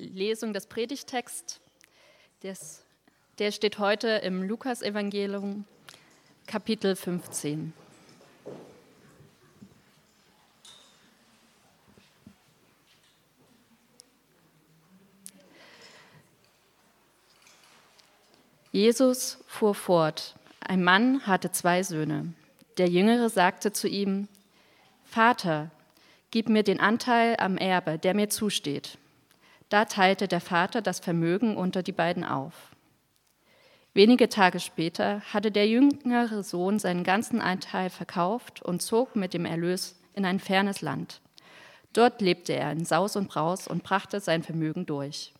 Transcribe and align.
Lesung 0.00 0.52
des 0.52 0.66
Predigtext. 0.66 1.60
Des, 2.42 2.82
der 3.38 3.52
steht 3.52 3.78
heute 3.78 4.08
im 4.08 4.42
Lukasevangelium, 4.42 5.64
Kapitel 6.46 6.96
15. 6.96 7.72
Jesus 18.72 19.38
fuhr 19.46 19.74
fort. 19.74 20.34
Ein 20.60 20.82
Mann 20.82 21.26
hatte 21.26 21.50
zwei 21.50 21.82
Söhne. 21.82 22.32
Der 22.78 22.88
Jüngere 22.88 23.28
sagte 23.28 23.72
zu 23.72 23.88
ihm, 23.88 24.28
Vater, 25.04 25.70
gib 26.30 26.48
mir 26.48 26.62
den 26.62 26.78
Anteil 26.78 27.36
am 27.38 27.58
Erbe, 27.58 27.98
der 27.98 28.14
mir 28.14 28.28
zusteht. 28.28 28.96
Da 29.70 29.86
teilte 29.86 30.28
der 30.28 30.40
Vater 30.40 30.82
das 30.82 31.00
Vermögen 31.00 31.56
unter 31.56 31.82
die 31.82 31.92
beiden 31.92 32.24
auf. 32.24 32.52
Wenige 33.94 34.28
Tage 34.28 34.60
später 34.60 35.20
hatte 35.32 35.50
der 35.50 35.68
jüngere 35.68 36.42
Sohn 36.42 36.78
seinen 36.78 37.04
ganzen 37.04 37.40
Anteil 37.40 37.88
verkauft 37.88 38.60
und 38.62 38.82
zog 38.82 39.16
mit 39.16 39.32
dem 39.32 39.46
Erlös 39.46 39.98
in 40.14 40.24
ein 40.24 40.38
fernes 40.38 40.80
Land. 40.80 41.20
Dort 41.92 42.20
lebte 42.20 42.52
er 42.52 42.70
in 42.72 42.84
Saus 42.84 43.16
und 43.16 43.28
Braus 43.28 43.66
und 43.66 43.82
brachte 43.82 44.20
sein 44.20 44.42
Vermögen 44.42 44.86
durch. 44.86 45.32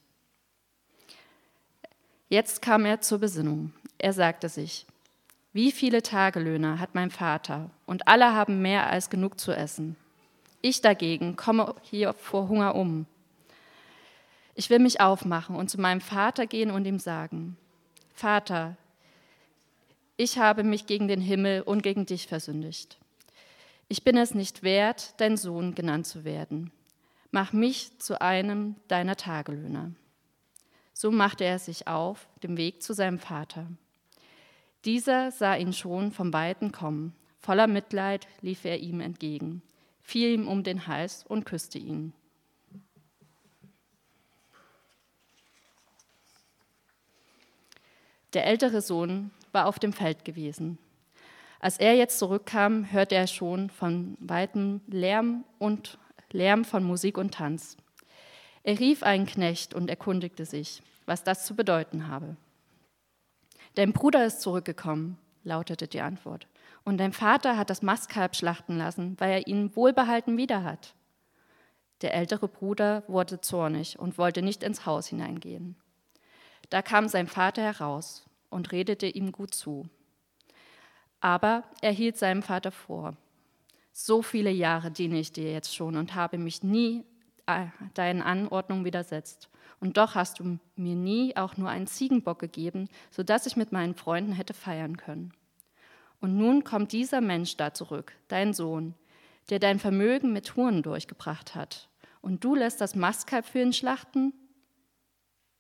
Jetzt 2.28 2.62
kam 2.62 2.86
er 2.86 3.00
zur 3.00 3.18
Besinnung. 3.18 3.72
Er 3.98 4.12
sagte 4.12 4.48
sich, 4.48 4.86
wie 5.52 5.72
viele 5.72 6.02
Tagelöhner 6.02 6.78
hat 6.78 6.94
mein 6.94 7.10
Vater, 7.10 7.70
und 7.86 8.06
alle 8.06 8.32
haben 8.32 8.62
mehr 8.62 8.88
als 8.88 9.10
genug 9.10 9.40
zu 9.40 9.50
essen. 9.52 9.96
Ich 10.62 10.80
dagegen 10.80 11.34
komme 11.34 11.74
hier 11.82 12.12
vor 12.12 12.48
Hunger 12.48 12.76
um. 12.76 13.06
Ich 14.60 14.68
will 14.68 14.78
mich 14.78 15.00
aufmachen 15.00 15.56
und 15.56 15.70
zu 15.70 15.80
meinem 15.80 16.02
Vater 16.02 16.46
gehen 16.46 16.70
und 16.70 16.84
ihm 16.84 16.98
sagen, 16.98 17.56
Vater, 18.12 18.76
ich 20.18 20.36
habe 20.36 20.64
mich 20.64 20.84
gegen 20.84 21.08
den 21.08 21.22
Himmel 21.22 21.62
und 21.62 21.82
gegen 21.82 22.04
dich 22.04 22.26
versündigt. 22.26 22.98
Ich 23.88 24.04
bin 24.04 24.18
es 24.18 24.34
nicht 24.34 24.62
wert, 24.62 25.14
dein 25.16 25.38
Sohn 25.38 25.74
genannt 25.74 26.06
zu 26.06 26.24
werden. 26.24 26.72
Mach 27.30 27.54
mich 27.54 27.98
zu 28.00 28.20
einem 28.20 28.76
deiner 28.86 29.16
Tagelöhner. 29.16 29.92
So 30.92 31.10
machte 31.10 31.44
er 31.44 31.58
sich 31.58 31.88
auf, 31.88 32.28
dem 32.42 32.58
Weg 32.58 32.82
zu 32.82 32.92
seinem 32.92 33.18
Vater. 33.18 33.66
Dieser 34.84 35.30
sah 35.30 35.56
ihn 35.56 35.72
schon 35.72 36.12
vom 36.12 36.34
Weiten 36.34 36.70
kommen. 36.70 37.14
Voller 37.38 37.66
Mitleid 37.66 38.28
lief 38.42 38.66
er 38.66 38.78
ihm 38.78 39.00
entgegen, 39.00 39.62
fiel 40.02 40.34
ihm 40.34 40.46
um 40.46 40.64
den 40.64 40.86
Hals 40.86 41.24
und 41.26 41.46
küsste 41.46 41.78
ihn. 41.78 42.12
Der 48.32 48.46
ältere 48.46 48.80
Sohn 48.80 49.30
war 49.52 49.66
auf 49.66 49.78
dem 49.78 49.92
Feld 49.92 50.24
gewesen. 50.24 50.78
Als 51.58 51.78
er 51.78 51.94
jetzt 51.94 52.18
zurückkam, 52.18 52.90
hörte 52.90 53.14
er 53.14 53.26
schon 53.26 53.70
von 53.70 54.16
weitem 54.20 54.80
Lärm 54.86 55.44
und 55.58 55.98
Lärm 56.32 56.64
von 56.64 56.84
Musik 56.84 57.18
und 57.18 57.34
Tanz. 57.34 57.76
Er 58.62 58.78
rief 58.78 59.02
einen 59.02 59.26
Knecht 59.26 59.74
und 59.74 59.90
erkundigte 59.90 60.44
sich, 60.44 60.82
was 61.06 61.24
das 61.24 61.44
zu 61.44 61.54
bedeuten 61.54 62.08
habe. 62.08 62.36
Dein 63.74 63.92
Bruder 63.92 64.24
ist 64.24 64.40
zurückgekommen, 64.40 65.18
lautete 65.44 65.88
die 65.88 66.00
Antwort. 66.00 66.46
Und 66.84 66.98
dein 66.98 67.12
Vater 67.12 67.56
hat 67.56 67.68
das 67.68 67.82
Mastkalb 67.82 68.36
schlachten 68.36 68.78
lassen, 68.78 69.16
weil 69.18 69.32
er 69.32 69.46
ihn 69.46 69.74
wohlbehalten 69.76 70.36
wieder 70.36 70.64
hat. 70.64 70.94
Der 72.02 72.14
ältere 72.14 72.48
Bruder 72.48 73.02
wurde 73.06 73.40
zornig 73.40 73.98
und 73.98 74.16
wollte 74.16 74.40
nicht 74.40 74.62
ins 74.62 74.86
Haus 74.86 75.08
hineingehen. 75.08 75.76
Da 76.70 76.82
kam 76.82 77.08
sein 77.08 77.26
Vater 77.26 77.62
heraus 77.62 78.24
und 78.48 78.72
redete 78.72 79.06
ihm 79.06 79.32
gut 79.32 79.54
zu. 79.54 79.88
Aber 81.20 81.64
er 81.82 81.92
hielt 81.92 82.16
seinem 82.16 82.42
Vater 82.42 82.72
vor, 82.72 83.16
so 83.92 84.22
viele 84.22 84.50
Jahre 84.50 84.90
diene 84.90 85.18
ich 85.18 85.32
dir 85.32 85.52
jetzt 85.52 85.74
schon 85.74 85.96
und 85.96 86.14
habe 86.14 86.38
mich 86.38 86.62
nie 86.62 87.04
äh, 87.46 87.66
deinen 87.94 88.22
Anordnungen 88.22 88.84
widersetzt. 88.84 89.48
Und 89.80 89.96
doch 89.96 90.14
hast 90.14 90.38
du 90.38 90.58
mir 90.76 90.94
nie 90.94 91.36
auch 91.36 91.56
nur 91.56 91.68
einen 91.68 91.86
Ziegenbock 91.86 92.38
gegeben, 92.38 92.88
sodass 93.10 93.46
ich 93.46 93.56
mit 93.56 93.72
meinen 93.72 93.94
Freunden 93.94 94.32
hätte 94.32 94.54
feiern 94.54 94.96
können. 94.96 95.32
Und 96.20 96.36
nun 96.36 96.64
kommt 96.64 96.92
dieser 96.92 97.20
Mensch 97.20 97.56
da 97.56 97.72
zurück, 97.72 98.12
dein 98.28 98.52
Sohn, 98.52 98.94
der 99.48 99.58
dein 99.58 99.78
Vermögen 99.78 100.32
mit 100.32 100.54
Huren 100.54 100.82
durchgebracht 100.82 101.54
hat. 101.54 101.88
Und 102.20 102.44
du 102.44 102.54
lässt 102.54 102.80
das 102.80 102.94
Mastkalb 102.94 103.46
für 103.46 103.60
ihn 103.60 103.72
schlachten? 103.72 104.34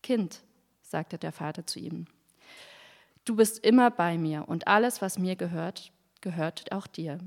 Kind, 0.02 0.42
sagte 0.90 1.18
der 1.18 1.32
Vater 1.32 1.66
zu 1.66 1.78
ihm, 1.78 2.06
du 3.24 3.36
bist 3.36 3.64
immer 3.64 3.90
bei 3.90 4.18
mir 4.18 4.48
und 4.48 4.66
alles, 4.66 5.00
was 5.00 5.18
mir 5.18 5.36
gehört, 5.36 5.92
gehört 6.20 6.72
auch 6.72 6.86
dir. 6.86 7.18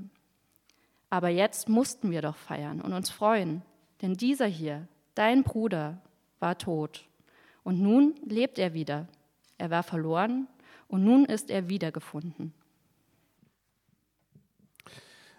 Aber 1.08 1.28
jetzt 1.28 1.68
mussten 1.68 2.10
wir 2.10 2.22
doch 2.22 2.36
feiern 2.36 2.80
und 2.80 2.92
uns 2.92 3.10
freuen, 3.10 3.62
denn 4.02 4.14
dieser 4.14 4.46
hier, 4.46 4.86
dein 5.14 5.44
Bruder, 5.44 6.00
war 6.40 6.58
tot. 6.58 7.06
Und 7.62 7.80
nun 7.80 8.14
lebt 8.26 8.58
er 8.58 8.74
wieder. 8.74 9.08
Er 9.56 9.70
war 9.70 9.82
verloren 9.82 10.46
und 10.88 11.04
nun 11.04 11.24
ist 11.24 11.50
er 11.50 11.68
wiedergefunden. 11.68 12.52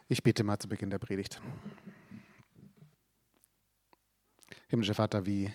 Ich 0.07 0.24
bete 0.24 0.44
mal 0.44 0.57
zu 0.57 0.68
Beginn 0.68 0.90
der 0.90 0.97
Predigt. 0.97 1.42
Himmlischer 4.68 4.96
Vater, 4.96 5.25
wie, 5.25 5.53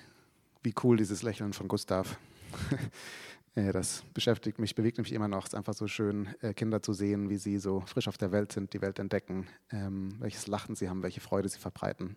wie 0.62 0.74
cool 0.84 0.96
dieses 0.96 1.22
Lächeln 1.22 1.52
von 1.52 1.66
Gustav. 1.66 2.18
Das 3.54 4.04
beschäftigt 4.14 4.60
mich, 4.60 4.76
bewegt 4.76 4.98
mich 4.98 5.12
immer 5.12 5.26
noch. 5.26 5.44
Es 5.44 5.52
ist 5.52 5.54
einfach 5.56 5.74
so 5.74 5.88
schön, 5.88 6.28
äh, 6.40 6.54
Kinder 6.54 6.82
zu 6.82 6.92
sehen, 6.92 7.30
wie 7.30 7.36
sie 7.36 7.58
so 7.58 7.80
frisch 7.80 8.06
auf 8.06 8.16
der 8.16 8.30
Welt 8.30 8.52
sind, 8.52 8.72
die 8.72 8.80
Welt 8.80 9.00
entdecken, 9.00 9.48
ähm, 9.72 10.14
welches 10.20 10.46
Lachen 10.46 10.76
sie 10.76 10.88
haben, 10.88 11.02
welche 11.02 11.20
Freude 11.20 11.48
sie 11.48 11.58
verbreiten. 11.58 12.16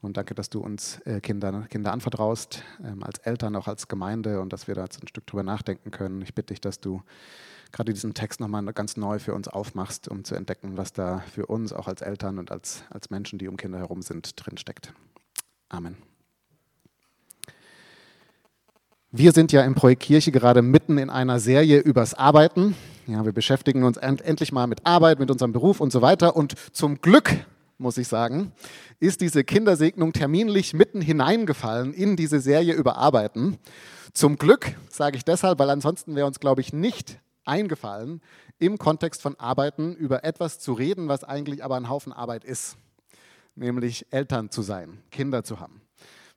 Und 0.00 0.16
danke, 0.16 0.34
dass 0.34 0.48
du 0.48 0.60
uns 0.60 1.00
äh, 1.00 1.20
Kinder, 1.20 1.66
Kinder 1.68 1.92
anvertraust, 1.92 2.62
ähm, 2.84 3.02
als 3.02 3.18
Eltern, 3.18 3.56
auch 3.56 3.66
als 3.66 3.88
Gemeinde 3.88 4.40
und 4.40 4.52
dass 4.52 4.68
wir 4.68 4.76
da 4.76 4.84
jetzt 4.84 5.02
ein 5.02 5.08
Stück 5.08 5.26
drüber 5.26 5.42
nachdenken 5.42 5.90
können. 5.90 6.22
Ich 6.22 6.34
bitte 6.34 6.54
dich, 6.54 6.60
dass 6.60 6.80
du 6.80 7.02
gerade 7.72 7.92
diesen 7.92 8.14
Text 8.14 8.38
nochmal 8.38 8.64
ganz 8.72 8.96
neu 8.96 9.18
für 9.18 9.34
uns 9.34 9.48
aufmachst, 9.48 10.08
um 10.08 10.24
zu 10.24 10.36
entdecken, 10.36 10.76
was 10.76 10.92
da 10.92 11.18
für 11.32 11.46
uns 11.46 11.72
auch 11.72 11.88
als 11.88 12.00
Eltern 12.00 12.38
und 12.38 12.52
als, 12.52 12.84
als 12.90 13.10
Menschen, 13.10 13.40
die 13.40 13.48
um 13.48 13.56
Kinder 13.56 13.78
herum 13.78 14.02
sind, 14.02 14.32
drinsteckt. 14.36 14.94
Amen. 15.68 15.96
Wir 19.10 19.32
sind 19.32 19.52
ja 19.52 19.62
im 19.62 19.74
Projekt 19.74 20.02
Kirche 20.02 20.30
gerade 20.32 20.60
mitten 20.60 20.98
in 20.98 21.08
einer 21.08 21.40
Serie 21.40 21.78
übers 21.78 22.12
Arbeiten. 22.12 22.76
Ja, 23.06 23.24
wir 23.24 23.32
beschäftigen 23.32 23.84
uns 23.84 23.96
end 23.96 24.20
endlich 24.20 24.52
mal 24.52 24.66
mit 24.66 24.84
Arbeit, 24.84 25.18
mit 25.18 25.30
unserem 25.30 25.52
Beruf 25.52 25.80
und 25.80 25.90
so 25.90 26.02
weiter. 26.02 26.36
Und 26.36 26.56
zum 26.72 27.00
Glück 27.00 27.34
muss 27.78 27.96
ich 27.96 28.06
sagen, 28.06 28.52
ist 29.00 29.22
diese 29.22 29.44
Kindersegnung 29.44 30.12
terminlich 30.12 30.74
mitten 30.74 31.00
hineingefallen 31.00 31.94
in 31.94 32.16
diese 32.16 32.38
Serie 32.38 32.74
über 32.74 32.98
Arbeiten. 32.98 33.56
Zum 34.12 34.36
Glück 34.36 34.76
sage 34.90 35.16
ich 35.16 35.24
deshalb, 35.24 35.58
weil 35.58 35.70
ansonsten 35.70 36.14
wäre 36.14 36.26
uns, 36.26 36.38
glaube 36.38 36.60
ich, 36.60 36.74
nicht 36.74 37.18
eingefallen, 37.46 38.20
im 38.58 38.76
Kontext 38.76 39.22
von 39.22 39.40
Arbeiten 39.40 39.94
über 39.94 40.22
etwas 40.22 40.58
zu 40.58 40.74
reden, 40.74 41.08
was 41.08 41.24
eigentlich 41.24 41.64
aber 41.64 41.76
ein 41.76 41.88
Haufen 41.88 42.12
Arbeit 42.12 42.44
ist, 42.44 42.76
nämlich 43.54 44.04
Eltern 44.10 44.50
zu 44.50 44.60
sein, 44.60 44.98
Kinder 45.10 45.44
zu 45.44 45.60
haben. 45.60 45.80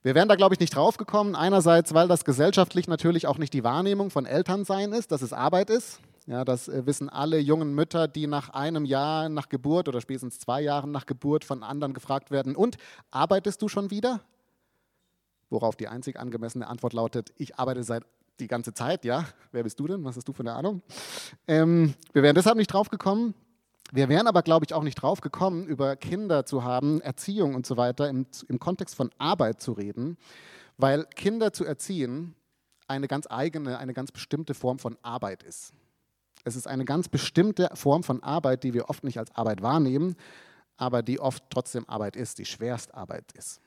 Wir 0.03 0.15
wären 0.15 0.27
da, 0.27 0.35
glaube 0.35 0.55
ich, 0.55 0.59
nicht 0.59 0.75
drauf 0.75 0.97
gekommen. 0.97 1.35
Einerseits, 1.35 1.93
weil 1.93 2.07
das 2.07 2.25
gesellschaftlich 2.25 2.87
natürlich 2.87 3.27
auch 3.27 3.37
nicht 3.37 3.53
die 3.53 3.63
Wahrnehmung 3.63 4.09
von 4.09 4.25
Elternsein 4.25 4.93
ist, 4.93 5.11
dass 5.11 5.21
es 5.21 5.31
Arbeit 5.31 5.69
ist. 5.69 5.99
Ja, 6.25 6.43
das 6.43 6.67
äh, 6.67 6.85
wissen 6.87 7.07
alle 7.07 7.37
jungen 7.37 7.75
Mütter, 7.75 8.07
die 8.07 8.25
nach 8.25 8.49
einem 8.49 8.85
Jahr 8.85 9.29
nach 9.29 9.47
Geburt 9.47 9.87
oder 9.87 10.01
spätestens 10.01 10.39
zwei 10.39 10.61
Jahren 10.61 10.91
nach 10.91 11.05
Geburt 11.05 11.43
von 11.43 11.61
anderen 11.61 11.93
gefragt 11.93 12.31
werden, 12.31 12.55
und 12.55 12.77
arbeitest 13.11 13.61
du 13.61 13.67
schon 13.67 13.91
wieder? 13.91 14.21
Worauf 15.49 15.75
die 15.75 15.87
einzig 15.87 16.19
angemessene 16.19 16.67
Antwort 16.67 16.93
lautet, 16.93 17.31
ich 17.37 17.59
arbeite 17.59 17.83
seit 17.83 18.03
die 18.39 18.47
ganze 18.47 18.73
Zeit, 18.73 19.05
ja. 19.05 19.25
Wer 19.51 19.63
bist 19.63 19.79
du 19.79 19.87
denn? 19.87 20.03
Was 20.03 20.15
hast 20.15 20.27
du 20.27 20.33
für 20.33 20.41
eine 20.41 20.53
Ahnung? 20.53 20.81
Ähm, 21.47 21.93
wir 22.13 22.23
wären 22.23 22.35
deshalb 22.35 22.57
nicht 22.57 22.73
drauf 22.73 22.89
gekommen. 22.89 23.35
Wir 23.93 24.07
wären 24.07 24.27
aber, 24.27 24.41
glaube 24.41 24.65
ich, 24.65 24.73
auch 24.73 24.83
nicht 24.83 24.95
drauf 24.95 25.19
gekommen, 25.19 25.67
über 25.67 25.97
Kinder 25.97 26.45
zu 26.45 26.63
haben, 26.63 27.01
Erziehung 27.01 27.55
und 27.55 27.65
so 27.65 27.75
weiter, 27.75 28.07
im, 28.07 28.25
im 28.47 28.57
Kontext 28.57 28.95
von 28.95 29.11
Arbeit 29.17 29.61
zu 29.61 29.73
reden, 29.73 30.17
weil 30.77 31.03
Kinder 31.03 31.51
zu 31.51 31.65
erziehen 31.65 32.33
eine 32.87 33.09
ganz 33.09 33.27
eigene, 33.29 33.77
eine 33.79 33.93
ganz 33.93 34.13
bestimmte 34.13 34.53
Form 34.53 34.79
von 34.79 34.97
Arbeit 35.01 35.43
ist. 35.43 35.73
Es 36.45 36.55
ist 36.55 36.67
eine 36.67 36.85
ganz 36.85 37.09
bestimmte 37.09 37.69
Form 37.73 38.03
von 38.03 38.23
Arbeit, 38.23 38.63
die 38.63 38.73
wir 38.73 38.89
oft 38.89 39.03
nicht 39.03 39.19
als 39.19 39.35
Arbeit 39.35 39.61
wahrnehmen, 39.61 40.15
aber 40.77 41.03
die 41.03 41.19
oft 41.19 41.43
trotzdem 41.49 41.87
Arbeit 41.87 42.15
ist, 42.15 42.39
die 42.39 42.45
Schwerstarbeit 42.45 43.31
ist. 43.33 43.61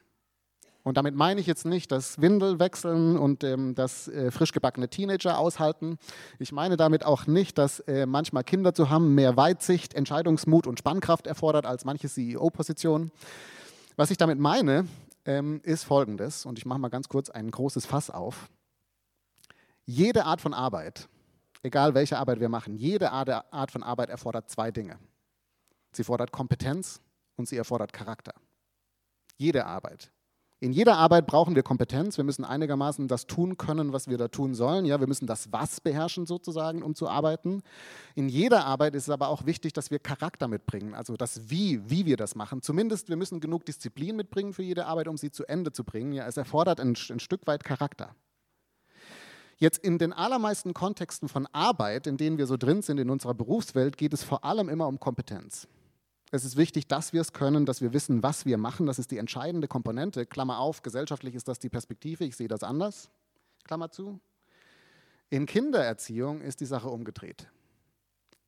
Und 0.84 0.98
damit 0.98 1.14
meine 1.14 1.40
ich 1.40 1.46
jetzt 1.46 1.64
nicht 1.64 1.90
das 1.90 2.20
Windelwechseln 2.20 3.16
und 3.16 3.42
ähm, 3.42 3.74
das 3.74 4.06
äh, 4.06 4.30
frisch 4.30 4.52
gebackene 4.52 4.88
Teenager 4.90 5.38
aushalten. 5.38 5.98
Ich 6.38 6.52
meine 6.52 6.76
damit 6.76 7.06
auch 7.06 7.26
nicht, 7.26 7.56
dass 7.56 7.80
äh, 7.80 8.04
manchmal 8.04 8.44
Kinder 8.44 8.74
zu 8.74 8.90
haben 8.90 9.14
mehr 9.14 9.34
Weitsicht, 9.36 9.94
Entscheidungsmut 9.94 10.66
und 10.66 10.78
Spannkraft 10.78 11.26
erfordert 11.26 11.64
als 11.64 11.86
manche 11.86 12.08
CEO-Position. 12.08 13.10
Was 13.96 14.10
ich 14.10 14.18
damit 14.18 14.38
meine, 14.38 14.86
ähm, 15.24 15.62
ist 15.62 15.84
folgendes, 15.84 16.44
und 16.44 16.58
ich 16.58 16.66
mache 16.66 16.78
mal 16.78 16.90
ganz 16.90 17.08
kurz 17.08 17.30
ein 17.30 17.50
großes 17.50 17.86
Fass 17.86 18.10
auf. 18.10 18.50
Jede 19.86 20.26
Art 20.26 20.42
von 20.42 20.52
Arbeit, 20.52 21.08
egal 21.62 21.94
welche 21.94 22.18
Arbeit 22.18 22.40
wir 22.40 22.50
machen, 22.50 22.76
jede 22.76 23.10
Art 23.10 23.70
von 23.70 23.82
Arbeit 23.82 24.10
erfordert 24.10 24.50
zwei 24.50 24.70
Dinge. 24.70 24.98
Sie 25.92 26.04
fordert 26.04 26.30
Kompetenz 26.30 27.00
und 27.36 27.48
sie 27.48 27.56
erfordert 27.56 27.94
Charakter. 27.94 28.34
Jede 29.36 29.64
Arbeit. 29.64 30.10
In 30.60 30.72
jeder 30.72 30.96
Arbeit 30.96 31.26
brauchen 31.26 31.54
wir 31.56 31.62
Kompetenz. 31.62 32.16
Wir 32.16 32.24
müssen 32.24 32.44
einigermaßen 32.44 33.08
das 33.08 33.26
tun 33.26 33.58
können, 33.58 33.92
was 33.92 34.08
wir 34.08 34.16
da 34.16 34.28
tun 34.28 34.54
sollen. 34.54 34.86
Ja, 34.86 35.00
wir 35.00 35.06
müssen 35.06 35.26
das 35.26 35.52
Was 35.52 35.80
beherrschen 35.80 36.26
sozusagen, 36.26 36.82
um 36.82 36.94
zu 36.94 37.08
arbeiten. 37.08 37.62
In 38.14 38.28
jeder 38.28 38.64
Arbeit 38.64 38.94
ist 38.94 39.04
es 39.04 39.10
aber 39.10 39.28
auch 39.28 39.46
wichtig, 39.46 39.72
dass 39.72 39.90
wir 39.90 39.98
Charakter 39.98 40.48
mitbringen, 40.48 40.94
also 40.94 41.16
das 41.16 41.50
Wie, 41.50 41.82
wie 41.90 42.06
wir 42.06 42.16
das 42.16 42.34
machen. 42.34 42.62
Zumindest 42.62 43.08
wir 43.08 43.16
müssen 43.16 43.40
genug 43.40 43.66
Disziplin 43.66 44.16
mitbringen 44.16 44.52
für 44.52 44.62
jede 44.62 44.86
Arbeit, 44.86 45.08
um 45.08 45.16
sie 45.16 45.30
zu 45.30 45.44
Ende 45.44 45.72
zu 45.72 45.84
bringen. 45.84 46.12
Ja, 46.12 46.26
es 46.26 46.36
erfordert 46.36 46.80
ein, 46.80 46.94
ein 47.10 47.20
Stück 47.20 47.46
weit 47.46 47.64
Charakter. 47.64 48.14
Jetzt 49.56 49.84
in 49.84 49.98
den 49.98 50.12
allermeisten 50.12 50.72
Kontexten 50.72 51.28
von 51.28 51.46
Arbeit, 51.52 52.06
in 52.06 52.16
denen 52.16 52.38
wir 52.38 52.46
so 52.46 52.56
drin 52.56 52.82
sind 52.82 52.98
in 52.98 53.10
unserer 53.10 53.34
Berufswelt, 53.34 53.96
geht 53.96 54.12
es 54.12 54.24
vor 54.24 54.44
allem 54.44 54.68
immer 54.68 54.88
um 54.88 54.98
Kompetenz. 54.98 55.68
Es 56.34 56.44
ist 56.44 56.56
wichtig, 56.56 56.88
dass 56.88 57.12
wir 57.12 57.20
es 57.20 57.32
können, 57.32 57.64
dass 57.64 57.80
wir 57.80 57.92
wissen, 57.92 58.24
was 58.24 58.44
wir 58.44 58.58
machen. 58.58 58.86
Das 58.86 58.98
ist 58.98 59.12
die 59.12 59.18
entscheidende 59.18 59.68
Komponente. 59.68 60.26
Klammer 60.26 60.58
auf, 60.58 60.82
gesellschaftlich 60.82 61.36
ist 61.36 61.46
das 61.46 61.60
die 61.60 61.68
Perspektive. 61.68 62.24
Ich 62.24 62.34
sehe 62.34 62.48
das 62.48 62.64
anders. 62.64 63.08
Klammer 63.62 63.92
zu. 63.92 64.18
In 65.30 65.46
Kindererziehung 65.46 66.40
ist 66.40 66.60
die 66.60 66.66
Sache 66.66 66.88
umgedreht. 66.88 67.46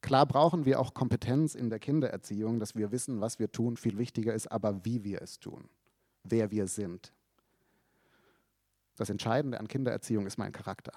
Klar 0.01 0.27
brauchen 0.27 0.65
wir 0.65 0.81
auch 0.81 0.95
Kompetenz 0.95 1.55
in 1.55 1.71
der 1.71 1.79
Kindererziehung, 1.79 2.59
dass 2.59 2.75
wir 2.75 2.91
wissen, 2.91 3.21
was 3.21 3.39
wir 3.39 3.53
tun. 3.53 3.77
Viel 3.77 3.99
wichtiger 3.99 4.35
ist 4.35 4.51
aber, 4.51 4.85
wie 4.85 5.05
wir 5.05 5.23
es 5.23 5.39
tun, 5.39 5.69
wer 6.25 6.51
wir 6.51 6.67
sind. 6.67 7.13
Das 8.97 9.11
Entscheidende 9.11 9.61
an 9.61 9.69
Kindererziehung 9.69 10.27
ist 10.27 10.39
mein 10.39 10.51
Charakter. 10.51 10.93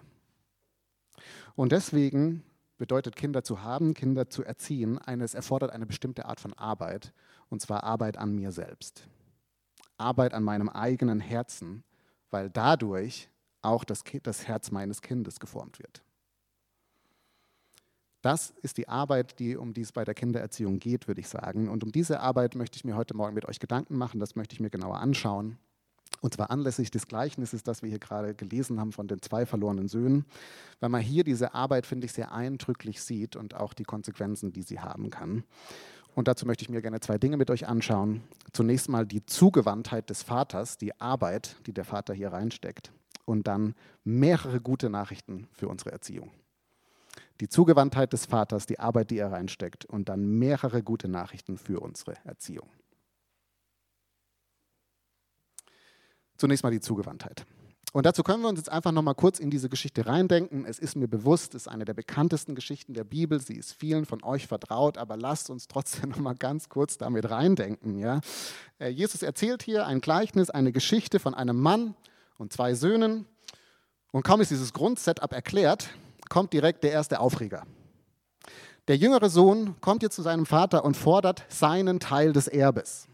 Und 1.56 1.72
deswegen 1.72 2.44
bedeutet 2.80 3.16
Kinder 3.16 3.44
zu 3.44 3.62
haben, 3.62 3.94
Kinder 3.94 4.30
zu 4.30 4.44
erziehen, 4.44 4.98
eines 4.98 5.36
erfordert 5.36 5.72
eine 5.72 5.86
bestimmte 5.86 6.26
Art 6.26 6.40
von 6.40 6.54
Arbeit, 6.54 7.14
und 7.50 7.62
zwar 7.62 7.84
Arbeit 7.84 8.18
an 8.18 8.34
mir 8.34 8.52
selbst. 8.52 9.08
Arbeit 9.98 10.34
an 10.34 10.44
meinem 10.44 10.70
eigenen 10.70 11.20
Herzen, 11.20 11.84
weil 12.32 12.50
dadurch 12.50 13.30
auch 13.62 13.84
das, 13.84 14.04
das 14.24 14.48
Herz 14.48 14.72
meines 14.72 15.02
Kindes 15.02 15.40
geformt 15.40 15.78
wird. 15.80 16.02
Das 18.22 18.54
ist 18.62 18.78
die 18.78 18.88
Arbeit, 18.88 19.40
die, 19.40 19.56
um 19.56 19.74
die 19.74 19.82
es 19.82 19.92
bei 19.92 20.04
der 20.04 20.14
Kindererziehung 20.14 20.80
geht, 20.80 21.08
würde 21.08 21.22
ich 21.22 21.30
sagen. 21.30 21.70
Und 21.70 21.84
um 21.84 21.92
diese 21.92 22.20
Arbeit 22.20 22.56
möchte 22.56 22.78
ich 22.78 22.84
mir 22.84 22.96
heute 22.96 23.16
Morgen 23.16 23.34
mit 23.34 23.46
euch 23.46 23.60
Gedanken 23.60 23.98
machen, 23.98 24.20
das 24.20 24.36
möchte 24.36 24.54
ich 24.54 24.60
mir 24.60 24.70
genauer 24.70 25.00
anschauen. 25.00 25.58
Und 26.22 26.34
zwar 26.34 26.52
anlässlich 26.52 26.92
des 26.92 27.08
Gleichnisses, 27.08 27.64
das 27.64 27.82
wir 27.82 27.90
hier 27.90 28.00
gerade 28.00 28.34
gelesen 28.36 28.80
haben 28.80 28.92
von 28.92 29.08
den 29.08 29.22
zwei 29.22 29.46
verlorenen 29.46 29.88
Söhnen, 29.88 30.26
weil 30.80 30.90
man 30.90 31.02
hier 31.02 31.24
diese 31.24 31.54
Arbeit, 31.54 31.86
finde 31.86 32.06
ich, 32.06 32.14
sehr 32.14 32.32
eindrücklich 32.32 33.02
sieht 33.02 33.36
und 33.36 33.56
auch 33.56 33.74
die 33.74 33.84
Konsequenzen, 33.84 34.52
die 34.52 34.64
sie 34.64 34.80
haben 34.80 35.10
kann. 35.10 35.44
Und 36.16 36.28
dazu 36.28 36.46
möchte 36.46 36.64
ich 36.64 36.70
mir 36.70 36.82
gerne 36.82 37.00
zwei 37.00 37.18
Dinge 37.18 37.38
mit 37.38 37.50
euch 37.50 37.68
anschauen. 37.68 38.22
Zunächst 38.52 38.90
mal 38.90 39.06
die 39.06 39.26
Zugewandtheit 39.26 40.10
des 40.10 40.24
Vaters, 40.24 40.78
die 40.78 41.00
Arbeit, 41.00 41.56
die 41.66 41.74
der 41.74 41.86
Vater 41.86 42.14
hier 42.14 42.34
reinsteckt. 42.34 42.92
Und 43.26 43.48
dann 43.48 43.76
mehrere 44.04 44.60
gute 44.60 44.90
Nachrichten 44.90 45.48
für 45.54 45.68
unsere 45.68 45.92
Erziehung. 45.92 46.32
Die 47.42 47.48
Zugewandtheit 47.48 48.12
des 48.12 48.26
Vaters, 48.26 48.66
die 48.66 48.80
Arbeit, 48.80 49.12
die 49.12 49.18
er 49.20 49.32
reinsteckt. 49.32 49.86
Und 49.86 50.10
dann 50.10 50.26
mehrere 50.40 50.84
gute 50.84 51.08
Nachrichten 51.08 51.58
für 51.58 51.80
unsere 51.80 52.16
Erziehung. 52.26 52.68
Zunächst 56.40 56.64
mal 56.64 56.72
die 56.72 56.80
Zugewandtheit. 56.80 57.46
Und 57.92 58.06
dazu 58.06 58.24
können 58.24 58.42
wir 58.42 58.48
uns 58.48 58.60
jetzt 58.60 58.72
einfach 58.72 58.94
nochmal 58.94 59.16
kurz 59.16 59.40
in 59.40 59.50
diese 59.50 59.68
Geschichte 59.68 60.06
reindenken. 60.06 60.64
Es 60.64 60.80
ist 60.80 60.96
mir 60.96 61.10
bewusst, 61.10 61.54
es 61.54 61.64
ist 61.64 61.68
eine 61.68 61.84
der 61.84 61.94
bekanntesten 61.94 62.56
Geschichten 62.56 62.94
der 62.94 63.04
Bibel. 63.04 63.42
Sie 63.42 63.56
ist 63.56 63.74
vielen 63.74 64.06
von 64.06 64.24
euch 64.24 64.48
vertraut, 64.48 64.98
aber 64.98 65.18
lasst 65.18 65.50
uns 65.50 65.68
trotzdem 65.68 66.10
nochmal 66.12 66.36
ganz 66.36 66.70
kurz 66.70 66.98
damit 66.98 67.30
reindenken. 67.30 68.00
Ja? 68.00 68.22
Äh, 68.80 68.90
Jesus 68.90 69.22
erzählt 69.22 69.64
hier 69.64 69.86
ein 69.86 70.00
Gleichnis, 70.00 70.50
eine 70.50 70.72
Geschichte 70.72 71.20
von 71.20 71.34
einem 71.34 71.60
Mann 71.60 71.94
und 72.38 72.54
zwei 72.54 72.74
Söhnen. 72.74 73.26
Und 74.12 74.24
kaum 74.24 74.40
ist 74.40 74.52
dieses 74.52 74.72
Grundsetup 74.72 75.34
erklärt, 75.34 75.90
kommt 76.30 76.54
direkt 76.54 76.86
der 76.86 76.92
erste 76.92 77.20
Aufreger. 77.20 77.66
Der 78.88 78.96
jüngere 78.96 79.30
Sohn 79.30 79.76
kommt 79.82 80.04
jetzt 80.04 80.16
zu 80.16 80.22
seinem 80.22 80.46
Vater 80.46 80.86
und 80.86 80.96
fordert 80.96 81.44
seinen 81.50 82.00
Teil 82.00 82.32
des 82.32 82.48
Erbes 82.48 83.10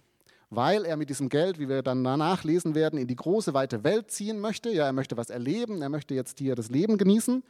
weil 0.55 0.85
er 0.85 0.97
mit 0.97 1.09
diesem 1.09 1.29
Geld, 1.29 1.59
wie 1.59 1.69
wir 1.69 1.81
dann 1.81 2.03
danach 2.03 2.43
lesen 2.43 2.75
werden, 2.75 2.99
in 2.99 3.07
die 3.07 3.15
große, 3.15 3.53
weite 3.53 3.83
Welt 3.83 4.11
ziehen 4.11 4.39
möchte. 4.39 4.69
Ja, 4.69 4.85
er 4.85 4.93
möchte 4.93 5.17
was 5.17 5.29
erleben, 5.29 5.81
er 5.81 5.89
möchte 5.89 6.13
jetzt 6.13 6.39
hier 6.39 6.55
das 6.55 6.69
Leben 6.69 6.97
genießen. 6.97 7.43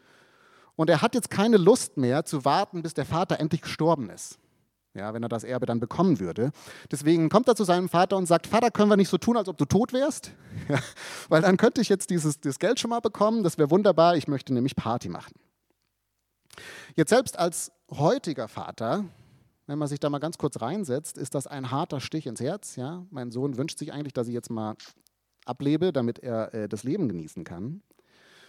Und 0.75 0.89
er 0.89 1.01
hat 1.01 1.15
jetzt 1.15 1.29
keine 1.29 1.57
Lust 1.57 1.97
mehr 1.97 2.25
zu 2.25 2.45
warten, 2.45 2.81
bis 2.81 2.93
der 2.93 3.05
Vater 3.05 3.39
endlich 3.39 3.61
gestorben 3.61 4.09
ist. 4.09 4.39
Ja, 4.93 5.13
wenn 5.13 5.23
er 5.23 5.29
das 5.29 5.43
Erbe 5.43 5.65
dann 5.65 5.81
bekommen 5.81 6.21
würde. 6.21 6.51
Deswegen 6.89 7.27
kommt 7.27 7.49
er 7.49 7.55
zu 7.55 7.65
seinem 7.65 7.89
Vater 7.89 8.15
und 8.15 8.27
sagt, 8.27 8.47
Vater, 8.47 8.71
können 8.71 8.89
wir 8.89 8.95
nicht 8.95 9.09
so 9.09 9.17
tun, 9.17 9.35
als 9.35 9.49
ob 9.49 9.57
du 9.57 9.65
tot 9.65 9.93
wärst? 9.93 10.31
Ja, 10.69 10.79
weil 11.27 11.41
dann 11.41 11.57
könnte 11.57 11.81
ich 11.81 11.89
jetzt 11.89 12.09
dieses, 12.09 12.39
dieses 12.39 12.59
Geld 12.59 12.79
schon 12.79 12.89
mal 12.89 13.01
bekommen, 13.01 13.43
das 13.43 13.57
wäre 13.57 13.69
wunderbar, 13.69 14.15
ich 14.15 14.27
möchte 14.27 14.53
nämlich 14.53 14.75
Party 14.75 15.09
machen. 15.09 15.33
Jetzt 16.95 17.09
selbst 17.09 17.37
als 17.37 17.73
heutiger 17.91 18.47
Vater 18.47 19.03
wenn 19.67 19.79
man 19.79 19.88
sich 19.88 20.00
da 20.00 20.09
mal 20.09 20.19
ganz 20.19 20.38
kurz 20.38 20.62
reinsetzt, 20.62 21.17
ist 21.17 21.35
das 21.35 21.47
ein 21.47 21.71
harter 21.71 22.00
Stich 22.00 22.27
ins 22.27 22.39
Herz. 22.39 22.75
Ja? 22.75 23.06
Mein 23.09 23.31
Sohn 23.31 23.57
wünscht 23.57 23.79
sich 23.79 23.91
eigentlich, 23.91 24.13
dass 24.13 24.27
ich 24.27 24.33
jetzt 24.33 24.50
mal 24.50 24.75
ablebe, 25.45 25.91
damit 25.91 26.19
er 26.19 26.53
äh, 26.53 26.69
das 26.69 26.83
Leben 26.83 27.07
genießen 27.07 27.44
kann. 27.44 27.81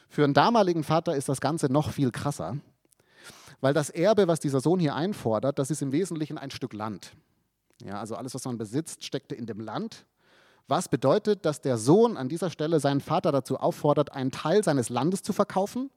Für 0.08 0.24
einen 0.24 0.34
damaligen 0.34 0.84
Vater 0.84 1.16
ist 1.16 1.28
das 1.28 1.40
Ganze 1.40 1.72
noch 1.72 1.90
viel 1.90 2.10
krasser, 2.10 2.58
weil 3.60 3.74
das 3.74 3.90
Erbe, 3.90 4.28
was 4.28 4.40
dieser 4.40 4.60
Sohn 4.60 4.78
hier 4.78 4.94
einfordert, 4.94 5.58
das 5.58 5.70
ist 5.70 5.82
im 5.82 5.92
Wesentlichen 5.92 6.38
ein 6.38 6.50
Stück 6.50 6.72
Land. 6.72 7.12
Ja, 7.82 8.00
also 8.00 8.14
alles, 8.14 8.34
was 8.34 8.44
man 8.44 8.56
besitzt, 8.56 9.04
steckte 9.04 9.34
in 9.34 9.46
dem 9.46 9.60
Land. 9.60 10.06
Was 10.68 10.88
bedeutet, 10.88 11.44
dass 11.44 11.60
der 11.60 11.78
Sohn 11.78 12.16
an 12.16 12.28
dieser 12.28 12.50
Stelle 12.50 12.80
seinen 12.80 13.00
Vater 13.00 13.32
dazu 13.32 13.58
auffordert, 13.58 14.12
einen 14.12 14.30
Teil 14.30 14.64
seines 14.64 14.88
Landes 14.88 15.22
zu 15.22 15.32
verkaufen 15.32 15.90